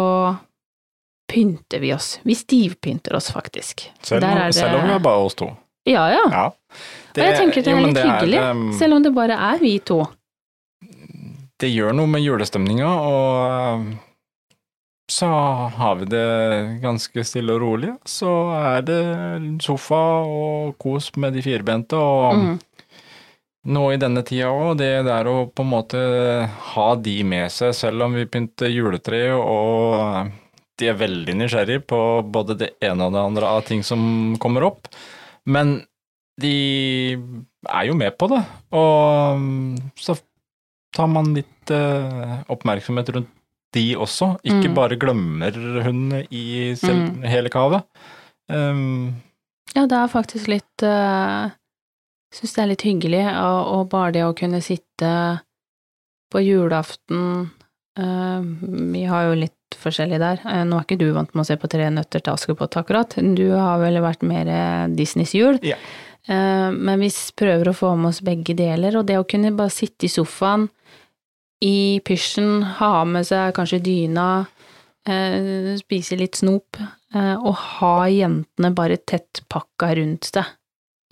pynter 1.33 1.79
vi 1.81 1.93
oss. 1.93 2.19
Vi 2.23 2.35
stivpynter 2.35 3.15
oss, 3.15 3.31
faktisk. 3.33 3.89
Selv, 4.01 4.21
det- 4.21 4.73
om 4.73 4.87
vi 4.87 4.93
er 4.93 4.99
bare 4.99 5.25
oss 5.25 5.35
to. 5.35 5.55
Ja, 5.85 6.07
ja. 6.09 6.23
Ja. 6.31 6.45
og 6.47 7.17
jeg 7.17 7.35
tenker 7.37 7.61
det 7.61 7.71
jo, 7.71 7.77
er 7.77 7.81
men 7.81 7.93
litt 7.93 8.03
hyggelig, 8.05 8.39
um, 8.39 8.73
selv 8.79 8.95
om 8.95 9.03
det 9.03 9.13
bare 9.13 9.35
er 9.35 9.59
vi 9.59 9.79
to. 9.79 10.05
Det 11.63 11.71
gjør 11.71 11.95
noe 11.95 12.09
med 12.11 12.25
julestemninga, 12.25 12.89
og 13.07 13.79
um, 13.79 13.87
så 15.11 15.29
har 15.77 15.97
vi 16.01 16.07
det 16.11 16.27
ganske 16.83 17.23
stille 17.27 17.55
og 17.55 17.63
rolig. 17.63 17.93
Så 18.07 18.29
er 18.55 18.85
det 18.87 18.99
sofa 19.63 19.99
og 20.27 20.75
kos 20.81 21.11
med 21.19 21.35
de 21.37 21.43
firbente, 21.45 21.99
og 21.99 22.35
Mm. 22.37 22.59
nå 23.73 23.83
i 23.93 23.99
denne 23.99 24.23
tida 24.27 24.49
òg, 24.51 24.77
det 24.79 25.05
der 25.07 25.27
å 25.31 25.47
på 25.47 25.63
en 25.63 25.71
måte 25.71 25.99
ha 26.73 26.87
de 26.95 27.17
med 27.23 27.51
seg, 27.51 27.71
selv 27.75 28.03
om 28.03 28.15
vi 28.17 28.25
pynter 28.27 28.67
juletre 28.73 29.21
og 29.37 30.31
de 30.81 30.89
er 30.89 30.97
veldig 30.97 31.35
nysgjerrige 31.37 31.83
på 31.87 31.99
både 32.33 32.57
det 32.59 32.69
ene 32.83 33.05
og 33.07 33.13
det 33.13 33.21
andre 33.23 33.45
av 33.55 33.63
ting 33.67 33.83
som 33.85 34.35
kommer 34.41 34.65
opp. 34.67 34.87
Men 35.45 35.83
de 36.41 37.13
er 37.69 37.85
jo 37.87 37.95
med 37.95 38.17
på 38.17 38.27
det, 38.31 38.41
og 38.73 39.37
um, 39.37 39.75
så 39.95 40.17
tar 40.93 41.07
man 41.11 41.33
litt 41.35 41.71
eh, 41.73 42.35
oppmerksomhet 42.53 43.09
rundt 43.15 43.31
de 43.73 43.95
også. 43.97 44.35
Ikke 44.45 44.69
Mm. 44.69 44.75
bare 44.77 44.97
glemmer 45.01 45.55
hun 45.83 46.11
i 46.29 46.75
selv, 46.77 47.09
Mm. 47.09 47.23
hele 47.25 47.49
kavet. 47.49 47.83
Um, 48.49 49.15
Ja, 49.73 49.85
det 49.87 49.97
er 49.97 50.07
faktisk 50.11 50.47
litt 50.51 50.83
uh, 50.83 51.49
Syns 52.33 52.53
det 52.53 52.61
er 52.61 52.67
litt 52.67 52.81
hyggelig, 52.85 53.23
og, 53.39 53.67
og 53.73 53.89
bare 53.89 54.11
det 54.11 54.23
å 54.25 54.35
kunne 54.35 54.59
sitte 54.61 55.09
på 56.33 56.41
julaften 56.43 57.49
uh, 57.99 58.41
Vi 58.93 59.03
har 59.05 59.27
jo 59.29 59.35
litt 59.39 59.77
forskjellig 59.77 60.19
der. 60.21 60.41
Uh, 60.45 60.63
nå 60.65 60.77
er 60.77 60.85
ikke 60.85 60.99
du 61.01 61.11
vant 61.13 61.33
med 61.33 61.43
å 61.43 61.47
se 61.47 61.57
på 61.57 61.69
Tre 61.69 61.89
nøtter 61.93 62.21
til 62.21 62.33
Askepott, 62.33 62.77
akkurat. 62.77 63.15
Du 63.37 63.45
har 63.55 63.79
vel 63.81 63.97
vært 64.03 64.21
mer 64.27 64.47
eh, 64.49 64.87
Disneys 64.93 65.33
jul. 65.33 65.57
Ja. 65.65 65.77
Eh, 66.27 66.71
men 66.71 67.01
vi 67.01 67.09
prøver 67.35 67.69
å 67.69 67.75
få 67.75 67.93
med 67.99 68.13
oss 68.13 68.23
begge 68.23 68.55
deler, 68.57 68.95
og 68.97 69.07
det 69.09 69.19
å 69.19 69.27
kunne 69.27 69.53
bare 69.55 69.73
sitte 69.73 70.07
i 70.07 70.11
sofaen 70.11 70.69
i 71.63 71.99
pysjen, 72.03 72.63
ha 72.79 73.03
med 73.07 73.27
seg 73.27 73.53
kanskje 73.55 73.81
dyna, 73.83 74.45
eh, 75.07 75.75
spise 75.79 76.17
litt 76.19 76.39
snop, 76.39 76.79
eh, 77.15 77.35
og 77.35 77.55
ha 77.55 78.07
jentene 78.07 78.73
bare 78.75 78.97
tettpakka 78.97 79.95
rundt 79.99 80.33
seg 80.33 80.59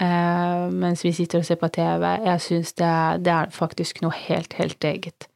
mens 0.01 1.03
vi 1.05 1.11
sitter 1.13 1.37
og 1.37 1.45
ser 1.45 1.59
på 1.61 1.67
TV. 1.69 2.01
Jeg 2.25 2.41
syns 2.41 2.71
det, 2.73 2.93
det 3.21 3.33
er 3.35 3.51
faktisk 3.53 3.99
noe 4.01 4.09
helt, 4.09 4.55
helt 4.57 4.81
eget. 4.81 5.27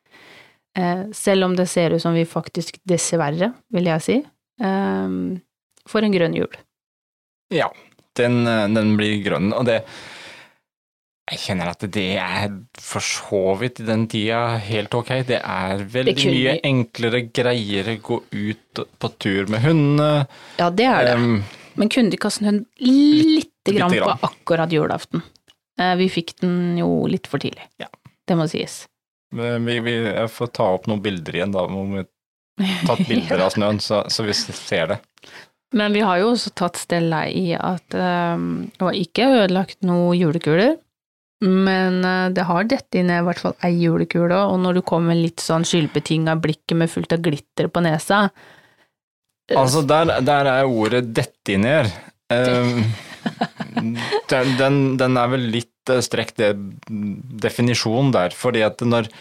Selv 1.13 1.45
om 1.45 1.53
det 1.53 1.67
ser 1.69 1.93
ut 1.93 2.01
som 2.01 2.17
vi 2.17 2.23
faktisk, 2.25 2.79
dessverre, 2.81 3.51
vil 3.69 3.91
jeg 3.91 4.01
si, 4.01 4.15
får 4.57 6.07
en 6.07 6.15
grønn 6.17 6.33
jul. 6.33 6.57
Ja, 7.53 7.69
den, 8.19 8.43
eh, 8.47 8.67
den 8.75 8.95
blir 8.99 9.23
grønn, 9.25 9.53
og 9.55 9.65
det 9.69 9.81
Jeg 11.25 11.39
kjenner 11.41 11.71
at 11.71 11.81
det 11.89 12.19
er 12.21 12.51
for 12.77 13.01
så 13.01 13.55
vidt 13.57 13.79
i 13.81 13.85
den 13.87 14.03
tida 14.05 14.59
helt 14.61 14.93
ok. 14.93 15.07
Det 15.25 15.39
er 15.41 15.81
veldig 15.81 16.13
Det 16.19 16.25
mye 16.29 16.51
enklere, 16.69 17.23
greiere 17.33 17.95
gå 17.97 18.19
ut 18.29 18.81
på 19.01 19.09
tur 19.17 19.49
med 19.49 19.63
hundene. 19.63 20.27
Ja, 20.59 20.69
det 20.69 20.85
er 20.85 21.07
det. 21.09 21.15
Um, 21.17 21.39
Men 21.81 21.89
kunne 21.89 22.13
de 22.13 22.19
kaste 22.21 22.45
en 22.45 22.51
hund 22.51 22.65
lite 22.77 23.73
grann 23.73 23.89
på 23.89 24.03
grann. 24.03 24.21
akkurat 24.21 24.69
julaften? 24.69 25.23
Eh, 25.81 25.95
vi 25.95 26.11
fikk 26.13 26.35
den 26.43 26.77
jo 26.77 27.07
litt 27.09 27.25
for 27.25 27.41
tidlig. 27.41 27.65
Ja. 27.81 27.89
Det 28.27 28.37
må 28.37 28.45
sies. 28.47 28.85
men 29.33 29.65
vi, 29.65 29.79
vi, 29.79 29.95
jeg 30.05 30.29
får 30.29 30.53
ta 30.53 30.69
opp 30.77 30.85
noen 30.87 31.01
bilder 31.01 31.35
igjen, 31.35 31.51
da. 31.51 31.65
Må 31.67 31.87
vi 31.89 32.05
tatt 32.85 33.01
bilder 33.09 33.47
av 33.47 33.49
snøen, 33.57 33.81
så, 33.81 34.03
så 34.13 34.23
vi 34.23 34.33
ser 34.37 34.93
det. 34.93 34.99
Men 35.73 35.93
vi 35.93 36.03
har 36.05 36.19
jo 36.21 36.31
også 36.33 36.51
tatt 36.55 36.77
stella 36.77 37.25
i 37.27 37.49
at 37.57 37.95
um, 37.97 38.67
det 38.69 38.83
var 38.83 38.97
ikke 38.97 39.29
ødelagt 39.41 39.79
noen 39.87 40.17
julekuler, 40.17 40.75
men 41.45 41.99
uh, 42.05 42.27
det 42.33 42.45
har 42.47 42.67
dette 42.69 43.01
ned 43.03 43.23
i 43.23 43.25
hvert 43.27 43.41
fall 43.41 43.55
ei 43.65 43.73
julekule, 43.81 44.37
og 44.51 44.59
når 44.61 44.79
du 44.79 44.83
kommer 44.87 45.17
litt 45.17 45.43
sånn 45.43 45.65
skyldbetinga 45.67 46.37
blikket 46.43 46.77
med 46.79 46.91
fullt 46.91 47.17
av 47.17 47.23
glitter 47.25 47.67
på 47.67 47.83
nesa 47.83 48.27
eh, 48.29 49.57
Altså, 49.57 49.83
der, 49.87 50.13
der 50.25 50.51
er 50.53 50.69
ordet 50.69 51.09
'dette 51.11 51.57
ned'. 51.59 51.91
Um, 52.33 52.85
den, 54.31 54.55
den, 54.61 54.79
den 55.01 55.17
er 55.19 55.33
vel 55.33 55.49
litt 55.57 55.91
eh, 55.91 56.01
strekt 56.05 56.39
det 56.41 56.53
definisjonen 57.41 58.13
der, 58.15 58.37
fordi 58.37 58.63
at 58.65 58.81
når, 58.81 59.11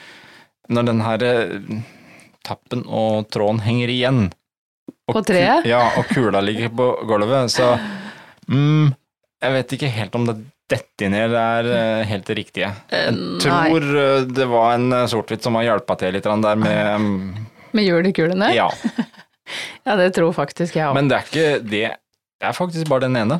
når 0.68 0.88
den 0.92 1.02
her 1.04 1.26
tappen 2.44 2.84
og 2.86 3.26
tråden 3.32 3.64
henger 3.64 3.92
igjen 3.92 4.26
På 5.12 5.21
treet? 5.25 5.67
Ja, 5.69 5.83
og 5.99 6.09
kula 6.12 6.41
ligger 6.45 6.71
på 6.75 6.87
gulvet, 7.09 7.53
så 7.53 7.75
mm, 8.49 8.93
Jeg 9.45 9.53
vet 9.59 9.75
ikke 9.76 9.91
helt 9.93 10.14
om 10.19 10.26
det 10.31 10.38
dette 10.73 11.09
ned 11.12 11.35
er 11.37 11.67
eh, 11.69 12.05
helt 12.09 12.25
det 12.31 12.35
riktige. 12.38 12.71
Eh, 12.88 13.11
Jeg 13.12 13.41
tror 13.45 13.85
eh, 13.85 14.23
det 14.25 14.47
var 14.49 14.79
en 14.79 14.95
sort-hvitt 15.12 15.45
som 15.45 15.59
har 15.59 15.67
hjulpet 15.67 16.00
til 16.00 16.17
litt 16.17 16.25
der 16.25 16.57
med 16.57 17.00
mm, 17.05 17.35
Med 17.76 17.85
julekulene? 17.91 18.49
Ja. 18.57 18.71
Ja, 19.85 19.93
det 20.00 20.14
tror 20.17 20.33
faktisk 20.33 20.79
jeg 20.79 20.87
òg. 20.88 20.95
Men 20.97 21.11
det 21.11 21.19
er 21.19 21.26
ikke 21.29 21.49
det. 21.69 21.83
Det 22.41 22.47
er 22.49 22.55
faktisk 22.57 22.88
bare 22.88 23.05
den 23.05 23.19
ene. 23.21 23.37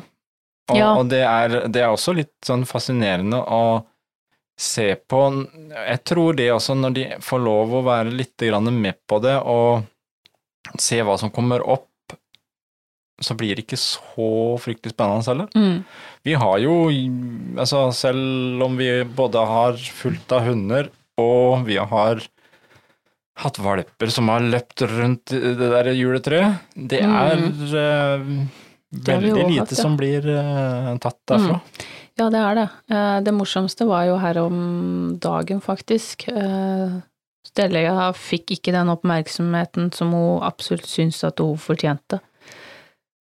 Og, 0.69 0.77
Ja. 0.77 0.91
og 0.99 1.09
det, 1.09 1.23
er, 1.25 1.55
det 1.65 1.81
er 1.81 1.89
også 1.89 2.13
litt 2.13 2.33
sånn 2.45 2.61
fascinerende 2.69 3.39
å 3.41 3.63
se 4.57 4.91
på 5.09 5.19
Jeg 5.73 6.03
tror 6.07 6.37
det 6.37 6.45
også, 6.53 6.75
når 6.77 6.93
de 6.95 7.07
får 7.25 7.41
lov 7.43 7.73
å 7.73 7.81
være 7.89 8.13
litt 8.13 8.37
grann 8.37 8.69
med 8.81 9.01
på 9.09 9.17
det 9.25 9.33
og 9.41 9.81
se 10.81 11.01
hva 11.05 11.17
som 11.21 11.31
kommer 11.33 11.63
opp, 11.63 11.89
så 13.23 13.35
blir 13.39 13.55
det 13.55 13.63
ikke 13.63 13.79
så 13.79 14.29
fryktelig 14.59 14.91
spennende 14.91 15.23
heller. 15.29 15.51
Mm. 15.55 15.83
Vi 16.27 16.33
har 16.35 16.57
jo, 16.59 16.75
altså 17.55 17.87
selv 17.95 18.63
om 18.65 18.75
vi 18.79 18.89
både 19.07 19.43
har 19.47 19.79
fullt 20.01 20.35
av 20.35 20.49
hunder, 20.49 20.89
og 21.21 21.63
vi 21.67 21.77
har 21.79 22.23
hatt 23.39 23.59
valper 23.59 24.11
som 24.11 24.29
har 24.31 24.43
løpt 24.43 24.83
rundt 24.91 25.31
det 25.31 25.71
der 25.71 25.91
juletreet, 25.95 26.67
det 26.75 27.01
er 27.03 27.41
eh, 27.41 28.29
Det 28.95 29.15
veldig 29.15 29.33
lite 29.33 29.61
hatt, 29.63 29.75
ja. 29.75 29.79
som 29.79 29.97
blir 29.99 30.27
uh, 30.27 30.95
tatt 31.03 31.19
derfra. 31.27 31.59
Ja, 32.15 32.29
det 32.31 32.39
er 32.39 32.55
det. 32.61 32.67
Uh, 32.91 33.17
Det 33.27 33.33
morsomste 33.35 33.87
var 33.89 34.05
jo 34.07 34.15
her 34.21 34.39
om 34.39 34.59
dagen, 35.19 35.59
faktisk. 35.63 36.29
Eh, 36.31 36.95
Stellega 37.45 38.09
fikk 38.17 38.55
ikke 38.57 38.73
den 38.75 38.89
oppmerksomheten 38.91 39.91
som 39.95 40.11
hun 40.15 40.41
absolutt 40.45 40.87
syntes 40.89 41.21
at 41.27 41.39
hun 41.43 41.57
fortjente. 41.61 42.19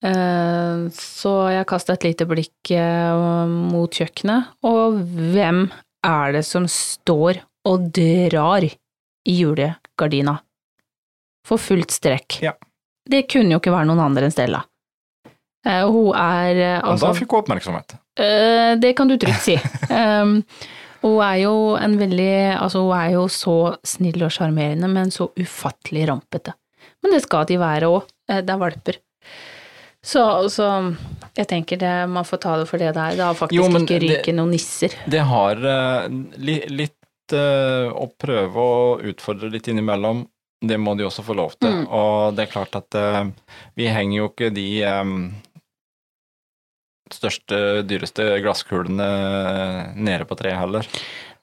Eh, 0.04 0.86
Så 0.92 1.32
jeg 1.52 1.66
kasta 1.68 1.94
et 1.96 2.04
lite 2.08 2.26
blikk 2.28 2.70
eh, 2.74 3.46
mot 3.48 3.90
kjøkkenet, 3.92 4.52
og 4.66 4.98
hvem 5.32 5.66
er 6.06 6.32
det 6.36 6.44
som 6.46 6.66
står 6.70 7.40
og 7.66 7.88
drar 7.96 8.66
i 8.66 8.72
julegardina? 9.40 10.36
For 11.46 11.58
fullt 11.62 11.92
strekk. 11.94 12.40
Ja. 12.42 12.52
Det 13.06 13.24
kunne 13.30 13.54
jo 13.54 13.60
ikke 13.60 13.74
være 13.74 13.86
noen 13.86 14.02
andre 14.02 14.26
enn 14.26 14.34
Stella. 14.34 14.64
Eh, 15.66 15.84
Hun 15.86 16.12
er 16.18 16.80
altså 16.80 17.12
da 17.12 17.14
fikk 17.20 17.30
hun 17.36 17.44
oppmerksomhet. 17.44 17.96
Det 18.16 18.94
kan 18.96 19.10
du 19.10 19.16
trygt 19.20 19.42
si. 19.44 19.56
Um, 21.00 21.08
hun 21.08 21.18
er 21.26 21.40
jo 21.42 21.56
en 21.80 21.96
veldig 22.00 22.30
Altså, 22.58 22.84
hun 22.84 22.96
er 22.98 23.10
jo 23.16 23.26
så 23.32 23.56
snill 23.86 24.24
og 24.26 24.32
sjarmerende, 24.34 24.90
men 24.92 25.12
så 25.14 25.28
ufattelig 25.36 26.06
rampete. 26.10 26.56
Men 27.02 27.16
det 27.16 27.24
skal 27.26 27.46
de 27.48 27.60
være 27.60 27.90
òg. 27.90 28.08
Det 28.26 28.52
er 28.52 28.60
valper. 28.60 29.00
Så, 30.06 30.22
så 30.54 30.66
jeg 31.34 31.48
tenker 31.50 31.80
det, 31.80 31.94
man 32.10 32.26
får 32.26 32.40
ta 32.44 32.54
det 32.60 32.68
for 32.70 32.80
det 32.80 32.92
det 32.94 33.02
er. 33.02 33.18
Det 33.18 33.26
har 33.26 33.38
faktisk 33.38 33.58
Jo, 33.58 33.66
ikke 33.80 33.98
ryket 34.04 34.36
noen 34.38 34.54
nisser. 34.54 34.94
Det 35.10 35.24
har 35.26 35.60
uh, 35.60 36.06
li, 36.38 36.60
litt 36.70 37.34
uh, 37.34 37.90
å 37.90 38.06
prøve 38.14 38.66
å 38.66 38.78
utfordre 39.10 39.50
litt 39.52 39.66
innimellom. 39.72 40.24
Det 40.66 40.78
må 40.80 40.94
de 40.96 41.04
også 41.04 41.24
få 41.26 41.36
lov 41.36 41.58
til. 41.58 41.82
Mm. 41.82 41.88
Og 41.90 42.36
det 42.36 42.46
er 42.46 42.52
klart 42.54 42.78
at 42.78 42.96
uh, 42.96 43.26
vi 43.76 43.90
henger 43.92 44.20
jo 44.20 44.30
ikke 44.30 44.52
de 44.54 44.68
eh, 44.86 45.10
største, 47.14 47.58
dyreste 47.86 48.24
glasskulene 48.42 49.06
nede 49.96 50.26
på 50.26 50.36
treet 50.38 50.58
heller. 50.58 50.86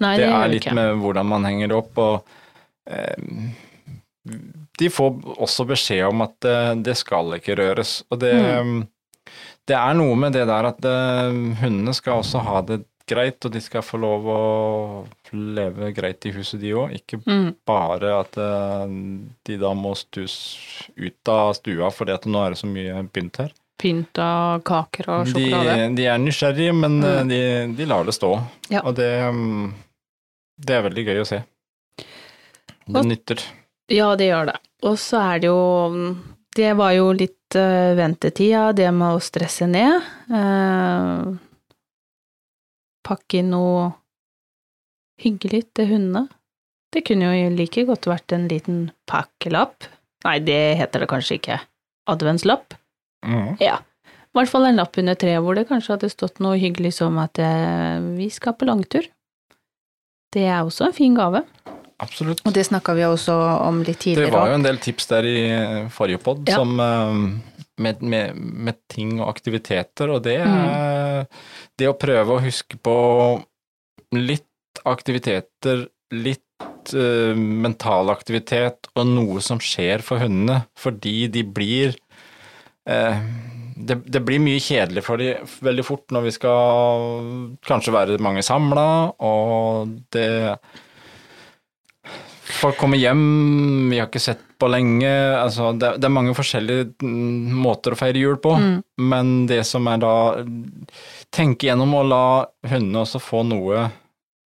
Nei, 0.03 0.15
det 0.17 0.25
det, 0.25 0.31
er 0.35 0.47
litt 0.51 0.65
ikke. 0.65 0.75
med 0.75 0.97
hvordan 1.03 1.29
man 1.29 1.45
henger 1.47 1.71
det 1.71 1.77
opp, 1.77 1.97
og 1.97 2.25
eh, 2.87 3.51
de 4.79 4.89
får 4.89 5.19
også 5.43 5.65
beskjed 5.69 6.05
om 6.09 6.23
at 6.25 6.47
eh, 6.49 6.71
det 6.83 6.95
skal 6.99 7.35
ikke 7.37 7.57
røres. 7.59 8.01
Og 8.11 8.19
det, 8.23 8.33
Mm. 8.63 8.87
det 9.67 9.75
er 9.77 9.93
noe 9.95 10.15
med 10.19 10.33
det 10.35 10.47
der 10.49 10.65
at 10.71 10.83
eh, 10.85 11.37
hundene 11.61 11.93
skal 11.95 12.21
også 12.23 12.41
ha 12.43 12.61
det 12.67 12.81
greit, 13.07 13.43
og 13.45 13.51
de 13.51 13.59
skal 13.61 13.83
få 13.83 13.97
lov 13.99 14.27
å 14.31 14.41
leve 15.35 15.89
greit 15.95 16.23
i 16.25 16.31
huset, 16.31 16.61
de 16.61 16.71
òg. 16.71 16.93
Ikke 16.95 17.19
Mm. 17.27 17.55
bare 17.67 18.13
at 18.21 18.37
eh, 18.39 18.87
de 19.45 19.57
da 19.59 19.73
må 19.75 19.91
stus 19.99 20.35
ut 20.97 21.27
av 21.27 21.53
stua 21.59 21.91
fordi 21.91 22.13
at 22.15 22.25
nå 22.25 22.45
er 22.45 22.49
det 22.55 22.59
så 22.63 22.67
mye 22.71 23.03
pynt 23.11 23.37
her. 23.43 23.51
Pynt 23.83 24.19
av 24.23 24.61
kaker 24.63 25.09
og 25.11 25.25
sjokolade. 25.27 25.89
de 25.97 26.05
er 26.07 26.19
nysgjerrige, 26.23 26.73
men 26.77 26.93
eh, 27.03 27.17
Mm. 27.23 27.27
de, 27.33 27.39
de 27.75 27.85
lar 27.89 28.05
det 28.07 28.13
stå. 28.15 28.29
Ja. 28.71 28.79
Og 28.87 28.95
det, 28.95 29.09
mm, 29.35 29.73
det 30.63 30.75
er 30.77 30.85
veldig 30.87 31.03
gøy 31.09 31.19
å 31.21 31.25
se. 31.27 31.41
Det 32.87 32.95
Og- 33.01 33.05
nytter. 33.09 33.43
Ja, 33.91 34.13
det 34.15 34.29
gjør 34.31 34.45
det. 34.53 34.57
Og 34.83 34.95
så 34.99 35.19
er 35.33 35.39
det 35.43 35.47
jo 35.51 36.15
Det 36.55 36.75
var 36.77 36.91
jo 36.93 37.07
litt 37.17 37.55
uh, 37.57 37.95
ventetida, 37.97 38.75
det 38.77 38.91
med 38.93 39.15
å 39.15 39.21
stresse 39.25 39.65
ned. 39.67 40.03
Uh, 40.29 41.33
pakke 43.03 43.39
inn 43.41 43.49
noe 43.49 43.87
hyggelig 45.23 45.63
til 45.73 45.87
hundene. 45.89 46.27
Det 46.93 47.01
kunne 47.07 47.31
jo 47.33 47.49
like 47.57 47.85
godt 47.89 48.05
vært 48.05 48.35
en 48.37 48.47
liten 48.51 48.91
pakkelapp. 49.09 49.87
Nei, 50.27 50.37
det 50.45 50.77
heter 50.77 50.99
det 51.03 51.09
kanskje 51.09 51.39
ikke. 51.39 51.57
Adventslapp. 52.13 52.75
Mm. 53.23 53.55
Ja. 53.63 53.79
I 54.33 54.39
hvert 54.39 54.49
fall 54.49 54.65
en 54.65 54.79
lapp 54.81 54.97
under 54.97 55.15
treet 55.19 55.43
hvor 55.45 55.55
det 55.55 55.67
kanskje 55.69 55.93
hadde 55.95 56.09
stått 56.09 56.39
noe 56.41 56.57
hyggelig 56.57 56.95
som 56.97 57.17
at 57.21 57.37
eh, 57.39 57.99
vi 58.17 58.29
skal 58.33 58.55
på 58.57 58.65
langtur. 58.65 59.05
Det 60.33 60.47
er 60.49 60.63
også 60.65 60.87
en 60.87 60.95
fin 60.97 61.13
gave. 61.15 61.43
Absolutt. 62.01 62.41
Og 62.43 62.53
det 62.55 62.65
snakka 62.65 62.95
vi 62.97 63.03
også 63.05 63.35
om 63.67 63.83
litt 63.85 63.99
tidligere. 64.01 64.31
Det 64.31 64.33
var 64.35 64.49
jo 64.49 64.57
en 64.57 64.65
del 64.65 64.79
tips 64.81 65.05
der 65.11 65.27
i 65.29 65.35
eh, 65.53 65.89
forrige 65.93 66.19
pod 66.25 66.41
Ja. 66.49 66.57
som 66.57 66.73
eh, 66.81 67.19
med, 67.85 68.01
med, 68.01 68.35
med 68.35 68.79
ting 68.91 69.19
og 69.21 69.29
aktiviteter, 69.29 70.09
og 70.13 70.23
det 70.25 70.39
Mm. 70.41 70.65
er 70.65 71.27
det 71.77 71.87
å 71.89 71.93
prøve 71.97 72.35
å 72.35 72.41
huske 72.43 72.77
på 72.81 72.97
litt 74.13 74.81
aktiviteter, 74.85 75.85
litt 76.11 76.41
mental 77.37 78.09
aktivitet 78.11 78.89
og 78.99 79.07
noe 79.07 79.39
som 79.41 79.57
skjer 79.63 80.01
for 80.03 80.19
hundene, 80.19 80.65
fordi 80.77 81.27
de 81.31 81.43
blir 81.47 81.95
det, 82.85 83.95
det 84.05 84.21
blir 84.27 84.41
mye 84.43 84.61
kjedelig 84.61 85.03
for 85.05 85.17
de 85.21 85.33
veldig 85.65 85.85
fort 85.87 86.11
når 86.13 86.25
vi 86.27 86.33
skal 86.35 87.29
kanskje 87.65 87.93
være 87.95 88.17
mange 88.23 88.43
samla, 88.45 88.87
og 89.23 89.93
det 90.13 90.27
Folk 92.53 92.77
kommer 92.77 92.99
hjem, 92.99 93.89
vi 93.89 93.97
har 93.97 94.07
ikke 94.09 94.21
sett 94.21 94.41
på 94.59 94.67
lenge. 94.69 95.09
Altså, 95.39 95.71
det, 95.79 95.93
det 95.99 96.05
er 96.07 96.11
mange 96.13 96.35
forskjellige 96.37 96.89
mm, 97.01 97.55
måter 97.63 97.95
å 97.95 97.97
feire 97.99 98.19
jul 98.19 98.37
på, 98.43 98.51
Mm. 98.59 98.75
men 99.09 99.31
det 99.49 99.61
som 99.67 99.87
er 99.89 99.97
da 100.03 100.11
Tenke 101.33 101.67
gjennom 101.67 101.95
å 101.97 102.03
la 102.05 102.25
hundene 102.69 103.01
også 103.01 103.19
få 103.23 103.41
noe 103.47 103.87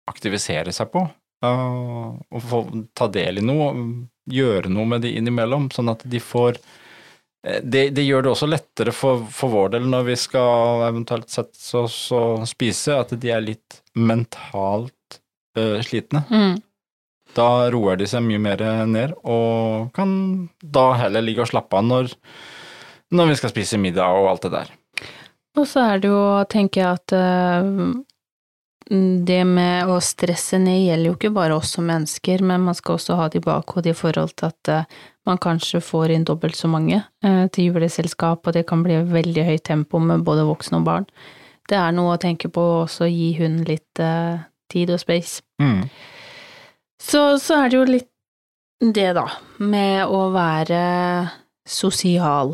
aktivisere 0.08 0.71
seg 0.71 0.88
på, 0.93 1.02
og 1.43 2.41
få 2.47 2.62
ta 2.95 3.10
del 3.12 3.41
i 3.41 3.45
noe, 3.45 3.73
gjøre 4.32 4.71
noe 4.71 4.88
med 4.93 5.04
de 5.04 5.12
innimellom, 5.19 5.67
sånn 5.76 5.91
at 5.91 6.06
de 6.08 6.21
får 6.23 6.56
eh, 6.56 6.63
det, 7.43 7.89
det 7.95 8.04
gjør 8.04 8.26
det 8.26 8.32
også 8.32 8.50
lettere 8.50 8.93
for, 8.95 9.26
for 9.32 9.54
vår 9.54 9.76
del 9.76 9.89
når 9.89 10.08
vi 10.10 10.15
skal 10.19 10.88
eventuelt 10.88 11.30
sette 11.32 11.60
oss 11.80 12.00
og 12.15 12.47
spise, 12.50 12.97
at 12.97 13.13
de 13.15 13.32
er 13.34 13.43
litt 13.45 13.82
mentalt 13.97 15.19
eh, 15.58 15.78
slitne. 15.86 16.23
Mm. 16.30 16.58
Da 17.38 17.50
roer 17.73 18.00
de 18.00 18.08
seg 18.10 18.26
mye 18.26 18.41
mer 18.41 18.63
ned, 18.89 19.13
og 19.28 19.91
kan 19.95 20.12
da 20.63 20.89
heller 21.04 21.23
ligge 21.23 21.45
og 21.45 21.52
slappe 21.52 21.78
av 21.78 21.86
når, 21.86 22.12
når 23.13 23.32
vi 23.32 23.39
skal 23.39 23.54
spise 23.54 23.80
middag 23.82 24.17
og 24.17 24.32
alt 24.32 24.47
det 24.47 24.54
der. 24.56 24.73
Og 25.58 25.65
så 25.69 25.84
er 25.93 26.02
det 26.02 26.10
jo, 26.12 26.21
tenker 26.50 26.84
jeg, 26.84 27.00
at 27.02 27.15
eh, 27.17 27.69
det 28.89 29.41
med 29.43 29.89
å 29.91 29.97
stresse 30.04 30.60
ned 30.62 30.80
gjelder 30.86 31.10
jo 31.10 31.15
ikke 31.17 31.34
bare 31.36 31.56
oss 31.58 31.73
som 31.76 31.88
mennesker, 31.89 32.43
men 32.45 32.63
man 32.63 32.76
skal 32.78 32.95
også 32.95 33.17
ha 33.19 33.28
det 33.28 33.41
i 33.41 33.43
bakhodet 33.43 33.91
i 33.91 33.97
forhold 33.97 34.36
til 34.39 34.47
at 34.47 34.71
eh, 34.71 35.00
man 35.28 35.39
kanskje 35.43 35.82
får 35.84 36.13
inn 36.15 36.28
dobbelt 36.28 36.56
så 36.56 36.69
mange 36.71 37.02
eh, 37.26 37.41
til 37.52 37.73
juleselskap, 37.73 38.47
og 38.47 38.56
det 38.56 38.63
kan 38.69 38.86
bli 38.86 39.02
veldig 39.10 39.43
høyt 39.50 39.65
tempo 39.67 40.00
med 40.00 40.23
både 40.28 40.45
voksne 40.47 40.80
og 40.80 40.88
barn. 40.88 41.08
Det 41.67 41.76
er 41.76 41.95
noe 41.95 42.15
å 42.15 42.21
tenke 42.21 42.47
på 42.54 42.63
også 42.86 43.10
gi 43.12 43.34
hunden 43.41 43.65
litt 43.67 44.00
eh, 44.00 44.45
tid 44.71 44.93
og 44.95 45.02
space. 45.04 45.43
Mm. 45.60 45.84
Så, 47.04 47.23
så 47.43 47.60
er 47.60 47.73
det 47.73 47.80
jo 47.80 47.88
litt 47.89 48.12
det, 48.80 49.10
da, 49.17 49.26
med 49.60 50.06
å 50.08 50.30
være 50.32 50.80
sosial 51.67 52.54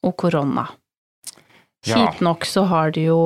og 0.00 0.16
korona. 0.16 0.70
Ja. 1.84 1.96
Kjipt 1.96 2.24
nok 2.24 2.48
så 2.48 2.64
har 2.70 2.94
det 2.96 3.08
jo 3.08 3.20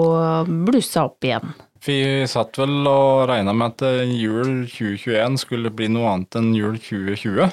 blussa 0.67 1.05
opp 1.07 1.27
igjen. 1.27 1.55
Vi 1.85 1.99
satt 2.31 2.57
vel 2.57 2.87
og 2.89 3.27
regna 3.29 3.53
med 3.53 3.75
at 3.75 3.85
eh, 3.85 4.13
jul 4.17 4.65
2021 4.71 5.41
skulle 5.43 5.73
bli 5.75 5.91
noe 5.93 6.15
annet 6.15 6.39
enn 6.41 6.55
jul 6.57 6.79
2020. 6.81 7.51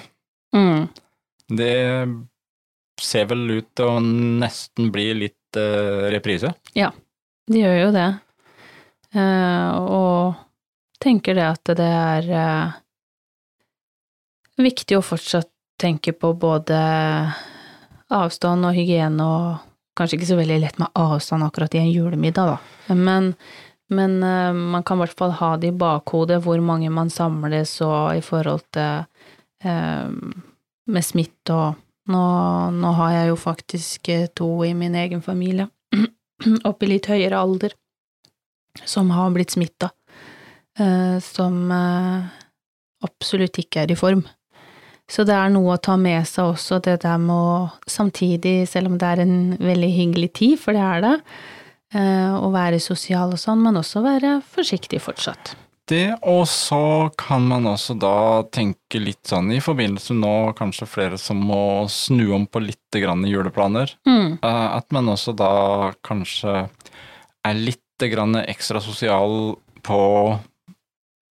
Mm. 0.55 0.85
Det 1.51 1.75
ser 3.01 3.27
vel 3.31 3.43
ut 3.57 3.69
til 3.75 3.89
å 3.91 3.99
nesten 4.03 4.91
bli 4.93 5.09
litt 5.17 5.59
uh, 5.59 6.07
reprise. 6.13 6.53
De 7.51 7.59
gjør 7.59 7.77
jo 7.79 7.89
det. 7.95 8.09
Uh, 9.15 9.69
og 9.81 11.01
tenker 11.01 11.35
det 11.35 11.47
at 11.49 11.73
det 11.75 11.87
er 11.87 12.29
uh, 12.31 12.77
viktig 14.61 14.99
å 14.99 15.03
fortsatt 15.03 15.49
tenke 15.81 16.13
på 16.13 16.31
både 16.37 16.77
avstand 18.13 18.67
og 18.69 18.77
hygiene, 18.77 19.25
og 19.25 19.97
kanskje 19.97 20.19
ikke 20.19 20.29
så 20.29 20.39
veldig 20.39 20.59
lett 20.61 20.79
med 20.79 20.93
avstand 20.99 21.43
akkurat 21.43 21.75
i 21.75 21.81
en 21.81 21.91
julemiddag, 21.91 22.53
da. 22.53 22.95
Men, 22.95 23.31
men 23.91 24.23
uh, 24.23 24.53
man 24.53 24.83
kan 24.87 24.97
i 24.97 25.05
hvert 25.05 25.17
fall 25.19 25.35
ha 25.41 25.51
det 25.59 25.71
i 25.71 25.77
bakhodet 25.77 26.39
hvor 26.45 26.61
mange 26.63 26.89
man 26.93 27.11
samles, 27.11 27.75
og 27.85 28.15
i 28.15 28.23
forhold 28.25 28.63
til 28.75 29.03
uh, 29.67 30.09
med 30.91 31.05
smitte 31.05 31.55
og 31.55 31.79
nå, 32.11 32.23
nå 32.75 32.91
har 32.97 33.13
jeg 33.13 33.29
jo 33.29 33.37
faktisk 33.39 34.09
eh, 34.09 34.25
to 34.35 34.49
i 34.65 34.71
min 34.75 34.95
egen 34.97 35.21
familie 35.23 35.67
opp 36.69 36.81
i 36.83 36.89
litt 36.89 37.07
høyere 37.11 37.37
alder, 37.37 37.75
som 38.83 39.11
har 39.13 39.29
blitt 39.35 39.53
smitta, 39.53 39.91
uh, 40.81 41.17
som 41.23 41.61
absolutt 43.01 43.59
ikke 43.61 43.83
er 43.83 43.93
i 43.93 43.99
form. 43.99 44.25
Så 45.11 45.25
det 45.27 45.35
er 45.35 45.51
noe 45.51 45.75
å 45.75 45.81
ta 45.83 45.97
med 45.99 46.23
seg 46.27 46.53
også, 46.53 46.79
det 46.83 47.01
der 47.03 47.19
med 47.19 47.35
å 47.35 47.89
samtidig, 47.89 48.63
selv 48.71 48.91
om 48.91 48.99
det 48.99 49.07
er 49.09 49.23
en 49.25 49.37
veldig 49.59 49.89
hyggelig 49.91 50.29
tid, 50.39 50.59
for 50.61 50.77
det 50.77 50.85
er 50.87 51.03
det, 51.03 51.15
eh, 51.93 52.31
å 52.35 52.51
være 52.53 52.79
sosial 52.83 53.33
og 53.35 53.41
sånn, 53.41 53.61
men 53.63 53.79
også 53.81 54.03
være 54.05 54.39
forsiktig 54.53 55.01
fortsatt. 55.03 55.55
Det, 55.91 56.13
og 56.23 56.45
så 56.47 57.09
kan 57.19 57.43
man 57.49 57.65
også 57.67 57.97
da 57.99 58.43
tenke 58.53 59.01
litt 59.01 59.27
sånn 59.27 59.49
i 59.51 59.59
forbindelse 59.63 60.15
med 60.15 60.23
nå 60.23 60.35
kanskje 60.55 60.87
flere 60.87 61.17
som 61.19 61.41
må 61.43 61.83
snu 61.91 62.29
om 62.37 62.45
på 62.47 62.61
litt 62.63 62.95
grann 62.95 63.25
i 63.25 63.33
juleplaner, 63.33 63.95
Mm, 64.07 64.37
eh, 64.41 64.67
at 64.77 64.87
man 64.95 65.09
også 65.11 65.35
da 65.35 65.91
kanskje 66.05 66.69
er 67.43 67.53
litt 67.57 68.05
grann 68.11 68.37
ekstra 68.45 68.79
sosial 68.81 69.57
på 69.83 69.99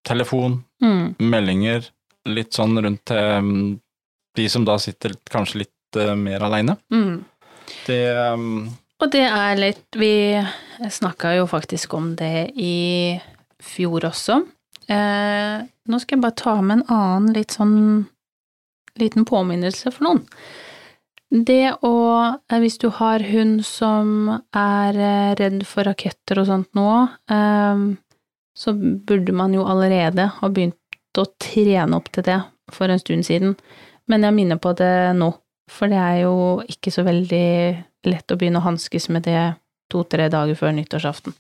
telefon, 0.06 0.64
mm, 0.84 1.16
meldinger, 1.20 1.88
litt 2.26 2.54
sånn 2.54 2.76
rundt 2.84 3.06
til 3.06 3.18
mm, 3.46 3.80
de 4.36 4.50
som 4.50 4.66
da 4.66 4.78
sitter 4.82 5.16
kanskje 5.30 5.64
litt 5.64 5.98
eh, 6.02 6.16
mer 6.16 6.44
aleine. 6.44 6.78
mm. 6.92 7.24
Det 7.88 8.04
Og 9.02 9.10
det 9.10 9.26
er 9.26 9.60
litt 9.60 9.98
Vi 9.98 10.38
snakka 10.94 11.36
jo 11.40 11.48
faktisk 11.50 11.94
om 11.98 12.14
det 12.18 12.52
i 12.58 13.18
fjor 13.62 14.08
også. 14.10 14.40
Eh, 14.90 15.62
nå 15.62 16.00
skal 16.02 16.18
jeg 16.18 16.24
bare 16.24 16.38
ta 16.38 16.56
med 16.62 16.80
en 16.80 16.88
annen 16.90 17.36
litt 17.36 17.54
sånn 17.54 17.76
liten 19.00 19.26
påminnelse 19.30 19.92
for 19.94 20.08
noen. 20.08 20.24
Det 21.32 21.78
å 21.88 21.96
eh, 22.52 22.58
Hvis 22.60 22.80
du 22.82 22.90
har 22.98 23.24
hund 23.24 23.62
som 23.66 24.32
er 24.52 24.98
eh, 24.98 25.34
redd 25.40 25.62
for 25.68 25.88
raketter 25.88 26.42
og 26.42 26.50
sånt 26.50 26.72
nå, 26.78 26.90
eh, 27.32 27.86
så 28.52 28.74
burde 28.76 29.36
man 29.38 29.54
jo 29.56 29.64
allerede 29.64 30.28
ha 30.40 30.50
begynt 30.50 30.76
å 31.18 31.28
trene 31.40 31.98
opp 31.98 32.12
til 32.12 32.26
det 32.28 32.42
for 32.72 32.92
en 32.92 33.00
stund 33.00 33.26
siden. 33.28 33.56
Men 34.12 34.28
jeg 34.28 34.36
minner 34.36 34.60
på 34.60 34.74
det 34.76 35.14
nå, 35.16 35.32
For 35.72 35.92
det 35.92 36.00
er 36.00 36.22
jo 36.26 36.36
ikke 36.68 36.92
så 36.94 37.06
veldig 37.08 37.48
lett 38.12 38.34
å 38.34 38.38
begynne 38.38 38.60
å 38.60 38.66
hanskes 38.66 39.08
med 39.14 39.24
det 39.28 39.54
to-tre 39.92 40.28
dager 40.32 40.58
før 40.58 40.74
nyttårsaften. 40.76 41.36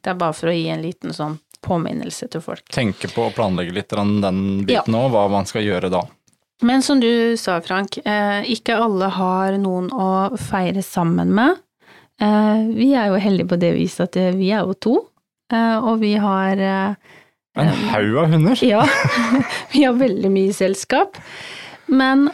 Det 0.00 0.12
er 0.12 0.20
bare 0.20 0.36
for 0.36 0.52
å 0.52 0.54
gi 0.54 0.68
en 0.72 0.84
liten 0.84 1.14
sånn 1.16 1.38
påminnelse 1.64 2.28
til 2.32 2.42
folk. 2.44 2.66
Tenke 2.72 3.08
på 3.12 3.26
å 3.28 3.32
planlegge 3.34 3.74
litt 3.76 3.94
den 3.94 4.44
biten 4.68 4.96
òg, 4.98 5.10
hva 5.14 5.24
man 5.32 5.48
skal 5.48 5.64
gjøre 5.64 5.90
da. 5.92 6.04
Men 6.64 6.84
som 6.86 7.00
du 7.00 7.36
sa, 7.40 7.58
Frank, 7.64 7.98
eh, 8.04 8.44
ikke 8.52 8.76
alle 8.78 9.08
har 9.16 9.56
noen 9.60 9.90
å 9.90 10.36
feire 10.38 10.84
sammen 10.84 11.32
med. 11.34 11.58
Eh, 12.20 12.68
vi 12.76 12.92
er 12.94 13.10
jo 13.10 13.20
heldige 13.20 13.50
på 13.50 13.58
det 13.60 13.72
viset 13.74 14.06
at 14.06 14.36
vi 14.36 14.52
er 14.52 14.62
jo 14.62 14.76
to, 14.78 14.94
eh, 15.52 15.76
og 15.80 15.98
vi 16.04 16.14
har 16.20 16.62
En 17.54 17.68
haug 17.92 18.16
av 18.18 18.32
hunder? 18.32 18.58
Ja, 18.66 18.82
vi 19.72 19.84
har 19.84 19.94
veldig 19.94 20.30
mye 20.30 20.54
selskap. 20.54 21.18
Men 21.94 22.26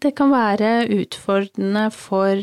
det 0.00 0.14
kan 0.16 0.30
være 0.32 0.86
utfordrende 0.94 1.88
for 1.92 2.38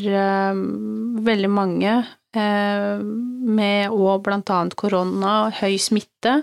veldig 1.26 1.50
mange 1.50 1.94
med 2.36 3.94
òg 3.96 4.28
annet 4.30 4.76
korona, 4.78 5.32
høy 5.58 5.78
smitte, 5.80 6.36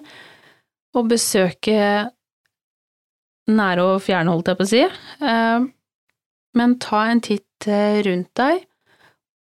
å 0.94 1.04
besøke 1.08 1.78
nære 3.52 3.88
og 3.96 4.04
fjerne, 4.04 4.32
holdt 4.32 4.52
jeg 4.52 4.60
på 4.60 4.66
å 4.66 4.72
si. 4.72 4.84
Eh, 4.84 5.66
men 6.60 6.78
ta 6.82 7.08
en 7.10 7.24
titt 7.24 7.68
eh, 7.68 8.00
rundt 8.06 8.32
deg, 8.40 8.64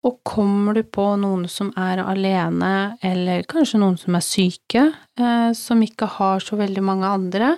og 0.03 0.19
kommer 0.27 0.75
du 0.75 0.83
på 0.83 1.05
noen 1.21 1.47
som 1.51 1.71
er 1.79 2.03
alene, 2.03 2.97
eller 3.07 3.47
kanskje 3.51 3.79
noen 3.83 3.99
som 4.01 4.19
er 4.19 4.27
syke, 4.27 4.87
eh, 5.21 5.51
som 5.55 5.83
ikke 5.85 6.09
har 6.19 6.43
så 6.43 6.59
veldig 6.59 6.85
mange 6.87 7.11
andre, 7.21 7.55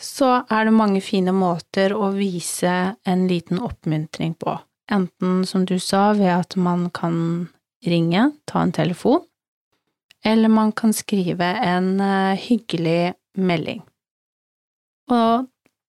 så 0.00 0.44
er 0.50 0.68
det 0.68 0.74
mange 0.76 1.02
fine 1.02 1.34
måter 1.34 1.94
å 1.94 2.12
vise 2.14 2.94
en 3.04 3.26
liten 3.28 3.60
oppmuntring 3.62 4.34
på. 4.38 4.58
Enten, 4.90 5.42
som 5.46 5.66
du 5.68 5.76
sa, 5.82 6.12
ved 6.16 6.32
at 6.32 6.56
man 6.56 6.88
kan 6.94 7.48
ringe, 7.84 8.30
ta 8.48 8.62
en 8.62 8.72
telefon, 8.72 9.20
eller 10.24 10.48
man 10.48 10.72
kan 10.72 10.94
skrive 10.96 11.50
en 11.62 12.00
hyggelig 12.38 13.12
melding. 13.38 13.82
Og 15.10 15.46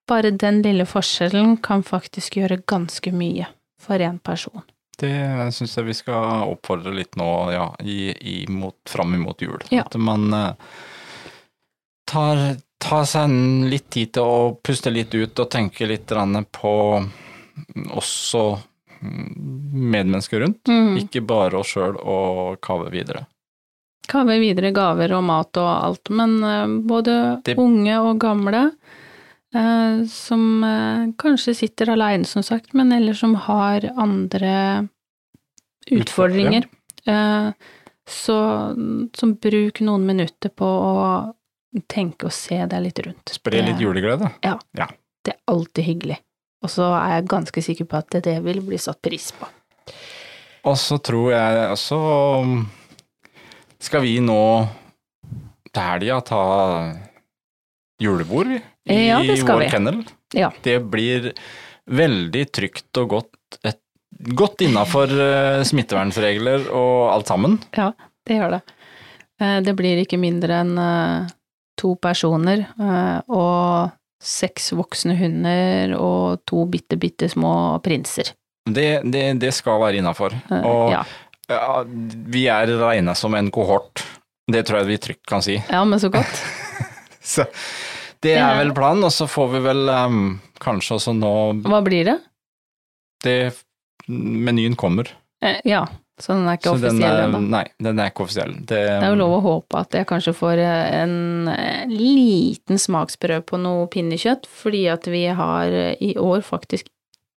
bare 0.10 0.32
den 0.32 0.62
lille 0.66 0.86
forskjellen 0.90 1.58
kan 1.64 1.84
faktisk 1.86 2.40
gjøre 2.40 2.62
ganske 2.68 3.14
mye 3.14 3.48
for 3.82 4.02
en 4.02 4.20
person. 4.20 4.64
Det 5.00 5.14
syns 5.56 5.78
jeg 5.78 5.88
vi 5.88 5.96
skal 5.96 6.50
oppfordre 6.50 6.92
litt 6.92 7.16
nå, 7.20 7.30
ja, 7.54 7.70
i, 7.80 8.10
i 8.12 8.38
mot, 8.52 8.76
fram 8.90 9.14
imot 9.16 9.42
jul. 9.42 9.62
Ja. 9.72 9.86
At 9.86 9.96
man 9.96 10.34
uh, 10.34 10.82
tar, 12.10 12.60
tar, 12.80 13.06
seg 13.06 13.34
litt 13.70 13.90
tid 13.94 14.14
til 14.18 14.26
å 14.26 14.54
puste 14.64 14.92
litt 14.94 15.14
ut 15.16 15.40
og 15.40 15.52
tenke 15.52 15.88
litt 15.90 16.12
på 16.52 16.74
også 17.90 18.44
medmennesker 19.00 20.42
rundt, 20.44 20.68
mm. 20.68 20.96
ikke 21.06 21.22
bare 21.28 21.60
oss 21.60 21.76
sjøl 21.76 22.00
og 22.00 22.60
kave 22.66 22.90
videre. 22.92 23.26
Kave 24.10 24.40
videre 24.42 24.72
gaver 24.74 25.14
og 25.14 25.24
mat 25.28 25.60
og 25.62 25.70
alt, 25.70 26.10
men 26.10 26.40
uh, 26.42 26.66
både 26.82 27.14
det... 27.46 27.56
unge 27.62 28.00
og 28.02 28.18
gamle 28.20 28.64
Eh, 29.56 30.06
som 30.06 30.64
eh, 30.64 31.14
kanskje 31.18 31.56
sitter 31.56 31.90
aleine, 31.90 32.26
som 32.26 32.44
sagt, 32.44 32.74
men 32.74 32.92
eller 32.92 33.14
som 33.14 33.36
har 33.36 33.88
andre 33.98 34.88
utfordringer. 35.90 36.68
Eh, 37.06 37.50
så, 38.10 38.38
så 39.14 39.32
bruk 39.34 39.82
noen 39.86 40.06
minutter 40.06 40.54
på 40.54 40.66
å 40.66 40.94
tenke 41.92 42.30
og 42.30 42.34
se 42.36 42.58
deg 42.70 42.84
litt 42.84 43.00
rundt. 43.06 43.36
Spre 43.36 43.62
litt 43.66 43.82
juleglede. 43.82 44.32
Ja, 44.46 44.56
ja. 44.78 44.90
Det 45.26 45.36
er 45.36 45.40
alltid 45.52 45.86
hyggelig. 45.86 46.20
Og 46.64 46.72
så 46.74 46.90
er 46.98 47.18
jeg 47.18 47.30
ganske 47.32 47.64
sikker 47.64 47.88
på 47.88 48.00
at 48.00 48.20
det 48.26 48.36
vil 48.44 48.62
bli 48.66 48.80
satt 48.82 49.00
pris 49.06 49.30
på. 49.36 49.48
Og 50.68 50.76
så 50.80 50.98
tror 51.04 51.32
jeg 51.32 51.68
også 51.72 52.00
skal 53.80 54.04
vi 54.04 54.18
nå 54.24 54.42
til 55.70 55.86
helga 55.86 56.20
ta 56.26 56.44
julebord, 58.00 58.58
i 58.90 59.00
ja, 59.08 59.20
vår 59.22 59.68
kennel. 59.72 60.02
Ja. 60.36 60.50
Det 60.64 60.80
blir 60.92 61.32
veldig 61.90 62.44
trygt 62.54 63.00
og 63.02 63.16
godt, 63.16 63.60
et, 63.66 63.80
godt 64.36 64.64
innafor 64.66 65.12
uh, 65.14 65.62
smittevernregler 65.68 66.70
og 66.76 67.10
alt 67.14 67.32
sammen. 67.32 67.58
Ja, 67.76 67.92
det 68.28 68.40
gjør 68.40 68.58
det. 68.58 68.62
Uh, 69.42 69.60
det 69.66 69.76
blir 69.78 70.02
ikke 70.04 70.20
mindre 70.22 70.62
enn 70.64 70.74
uh, 70.80 71.30
to 71.80 71.94
personer 72.02 72.66
og 73.32 73.94
seks 74.20 74.74
voksne 74.76 75.16
hunder 75.16 75.96
og 75.96 76.44
to 76.50 76.66
bitte, 76.68 77.00
bitte 77.00 77.30
små 77.32 77.80
prinser. 77.84 78.34
Det, 78.68 79.02
det, 79.08 79.24
det 79.40 79.54
skal 79.56 79.80
være 79.82 80.02
innafor. 80.02 80.36
Og 80.60 80.92
ja. 80.92 81.06
Ja, 81.50 81.84
vi 82.30 82.46
er 82.52 82.70
regna 82.78 83.16
som 83.18 83.34
en 83.34 83.50
kohort. 83.52 84.04
Det 84.50 84.62
tror 84.68 84.82
jeg 84.82 84.90
vi 84.90 84.98
trygt 85.02 85.26
kan 85.30 85.42
si. 85.42 85.56
Ja, 85.70 85.82
men 85.86 86.02
så 86.02 86.12
godt. 86.14 86.44
så 87.34 87.46
det 88.22 88.36
er 88.38 88.60
vel 88.60 88.74
planen, 88.76 89.06
og 89.08 89.14
så 89.16 89.26
får 89.30 89.50
vi 89.56 89.64
vel 89.64 89.90
um, 89.90 90.22
kanskje 90.62 90.98
også 91.00 91.16
nå 91.16 91.34
Hva 91.66 91.80
blir 91.86 92.06
det? 92.12 92.18
Det 93.24 93.38
Menyen 94.10 94.76
kommer. 94.80 95.10
Eh, 95.46 95.60
ja, 95.70 95.84
så 96.22 96.36
den 96.36 96.48
er 96.50 96.60
ikke 96.60 96.70
så 96.70 96.76
offisiell 96.78 97.22
ennå? 97.24 97.42
Nei, 97.54 97.64
den 97.80 98.00
er 98.02 98.12
ikke 98.12 98.26
offisiell. 98.26 98.54
Det, 98.60 98.78
det, 98.78 99.00
er 99.00 99.14
jo 99.14 99.20
lov 99.22 99.36
å 99.38 99.42
håpe 99.46 99.82
at 99.82 99.98
jeg 99.98 100.08
kanskje 100.10 100.36
får 100.36 100.62
en 100.66 101.50
eh, 101.54 101.92
liten 101.92 102.82
smaksprøve 102.82 103.46
på 103.48 103.60
noe 103.62 103.88
pinnekjøtt, 103.94 104.48
fordi 104.52 104.86
at 104.92 105.08
vi 105.12 105.26
har 105.40 105.76
eh, 105.76 105.94
i 106.04 106.14
år 106.20 106.44
faktisk 106.46 106.92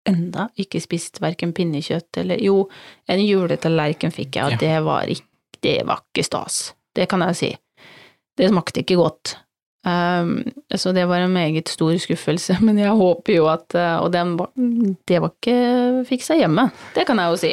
enda 0.10 0.48
ikke 0.60 0.82
spist 0.82 1.22
verken 1.22 1.54
pinnekjøtt 1.54 2.24
eller 2.24 2.41
Jo, 2.41 2.63
en 3.06 3.22
juletallerken 3.22 4.13
fikk 4.13 4.39
jeg, 4.39 4.48
og 4.48 4.58
ja. 4.58 4.62
det 4.63 4.78
var 4.88 5.12
ikke 5.13 5.28
Det 5.62 5.78
var 5.86 6.00
ikke 6.02 6.24
stas. 6.26 6.56
Det 6.98 7.06
kan 7.06 7.22
jeg 7.22 7.36
si. 7.38 7.50
Det 8.34 8.48
smakte 8.50 8.82
ikke 8.82 8.96
godt. 8.98 9.36
Um, 9.82 10.44
så 10.76 10.91
det 10.94 11.08
var 11.10 11.24
en 11.24 11.34
meget 11.34 11.67
stor 11.67 11.96
skuffelse, 11.98 12.58
men 12.65 12.78
jeg 12.78 12.94
håper 12.94 13.34
jo 13.34 13.48
at 13.50 13.74
uh, 13.74 14.04
Og 14.04 14.12
den, 14.13 14.36
det 15.10 15.17
var 15.24 15.32
ikke 15.34 16.04
fiksa 16.06 16.38
hjemme, 16.38 16.67
det 16.94 17.08
kan 17.10 17.17
jeg 17.17 17.34
jo 17.34 17.39
si. 17.41 17.52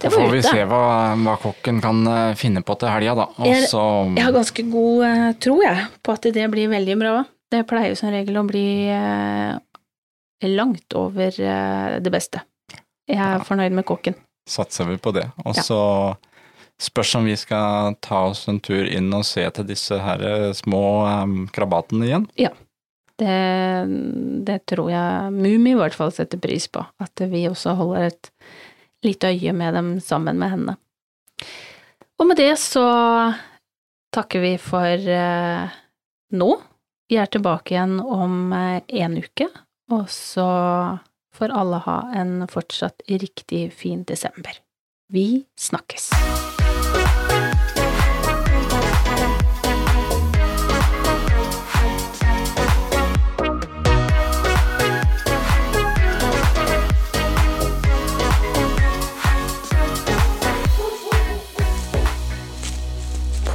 Det 0.00 0.12
får 0.12 0.30
vi 0.32 0.40
se 0.46 0.64
hva, 0.70 0.80
hva, 1.20 1.34
kokken 1.42 1.82
kan 1.84 2.00
uh, 2.08 2.32
finne 2.38 2.64
på 2.64 2.78
til 2.80 2.88
helga, 2.88 3.18
da. 3.20 3.26
Også, 3.36 3.82
jeg, 3.82 4.14
jeg, 4.16 4.24
har 4.24 4.36
ganske 4.38 4.64
god 4.72 5.04
uh, 5.04 5.26
tro, 5.36 5.58
jeg, 5.66 5.88
på 6.00 6.16
at 6.16 6.28
det 6.38 6.46
blir 6.54 6.72
veldig 6.72 6.96
bra. 7.02 7.16
Det 7.52 7.66
pleier 7.68 7.98
som 7.98 8.10
regel 8.10 8.40
å 8.40 8.46
bli 8.48 8.66
langt 10.50 10.96
over 10.98 11.36
det 12.02 12.10
beste. 12.10 12.40
Jeg 13.06 13.20
er 13.20 13.36
ja. 13.36 13.44
fornøyd 13.46 13.76
med 13.76 13.86
kokken. 13.86 14.16
Satser 14.50 14.88
vi 14.88 14.96
på 14.98 15.12
det. 15.14 15.28
Og 15.44 15.54
så 15.54 15.78
ja 15.78 16.16
Spørs 16.82 17.14
om 17.16 17.24
vi 17.24 17.36
skal 17.40 17.96
ta 18.04 18.26
oss 18.28 18.44
en 18.50 18.60
tur 18.60 18.84
inn 18.84 19.08
og 19.16 19.24
se 19.24 19.46
til 19.56 19.64
disse 19.68 19.96
her 19.96 20.22
eh, 20.28 20.52
små 20.56 20.82
um, 21.08 21.36
krabatene 21.48 22.04
igjen? 22.04 22.26
Ja, 22.36 22.50
det, 23.16 23.36
det, 24.44 24.58
tror 24.68 24.90
jeg 24.92 25.32
Mummi 25.32 25.72
i 25.72 25.78
hvert 25.78 25.96
fall 25.96 26.12
setter 26.12 26.40
pris 26.40 26.68
på. 26.68 26.84
At 27.00 27.22
vi 27.32 27.46
også 27.48 27.76
holder 27.78 28.10
et 28.10 28.30
lite 29.06 29.32
øye 29.32 29.54
med 29.56 29.76
dem 29.78 29.90
sammen 30.04 30.36
med 30.40 30.52
henne. 30.52 30.76
Og 32.20 32.28
med 32.28 32.40
det 32.40 32.52
så 32.60 32.84
takker 34.12 34.44
vi 34.44 34.54
for 34.60 35.08
uh, 35.08 35.80
nå. 36.36 36.50
Vi 37.08 37.16
er 37.22 37.32
tilbake 37.32 37.72
igjen 37.72 38.00
om 38.00 38.52
uh, 38.52 38.82
en 38.84 39.16
uke, 39.16 39.48
og 39.92 40.10
så 40.12 40.48
får 41.36 41.56
alle 41.56 41.80
ha 41.88 41.98
en 42.16 42.44
fortsatt 42.52 43.04
riktig 43.08 43.70
fin 43.76 44.04
desember. 44.08 44.60
Vi 45.12 45.46
snakkes. 45.60 46.10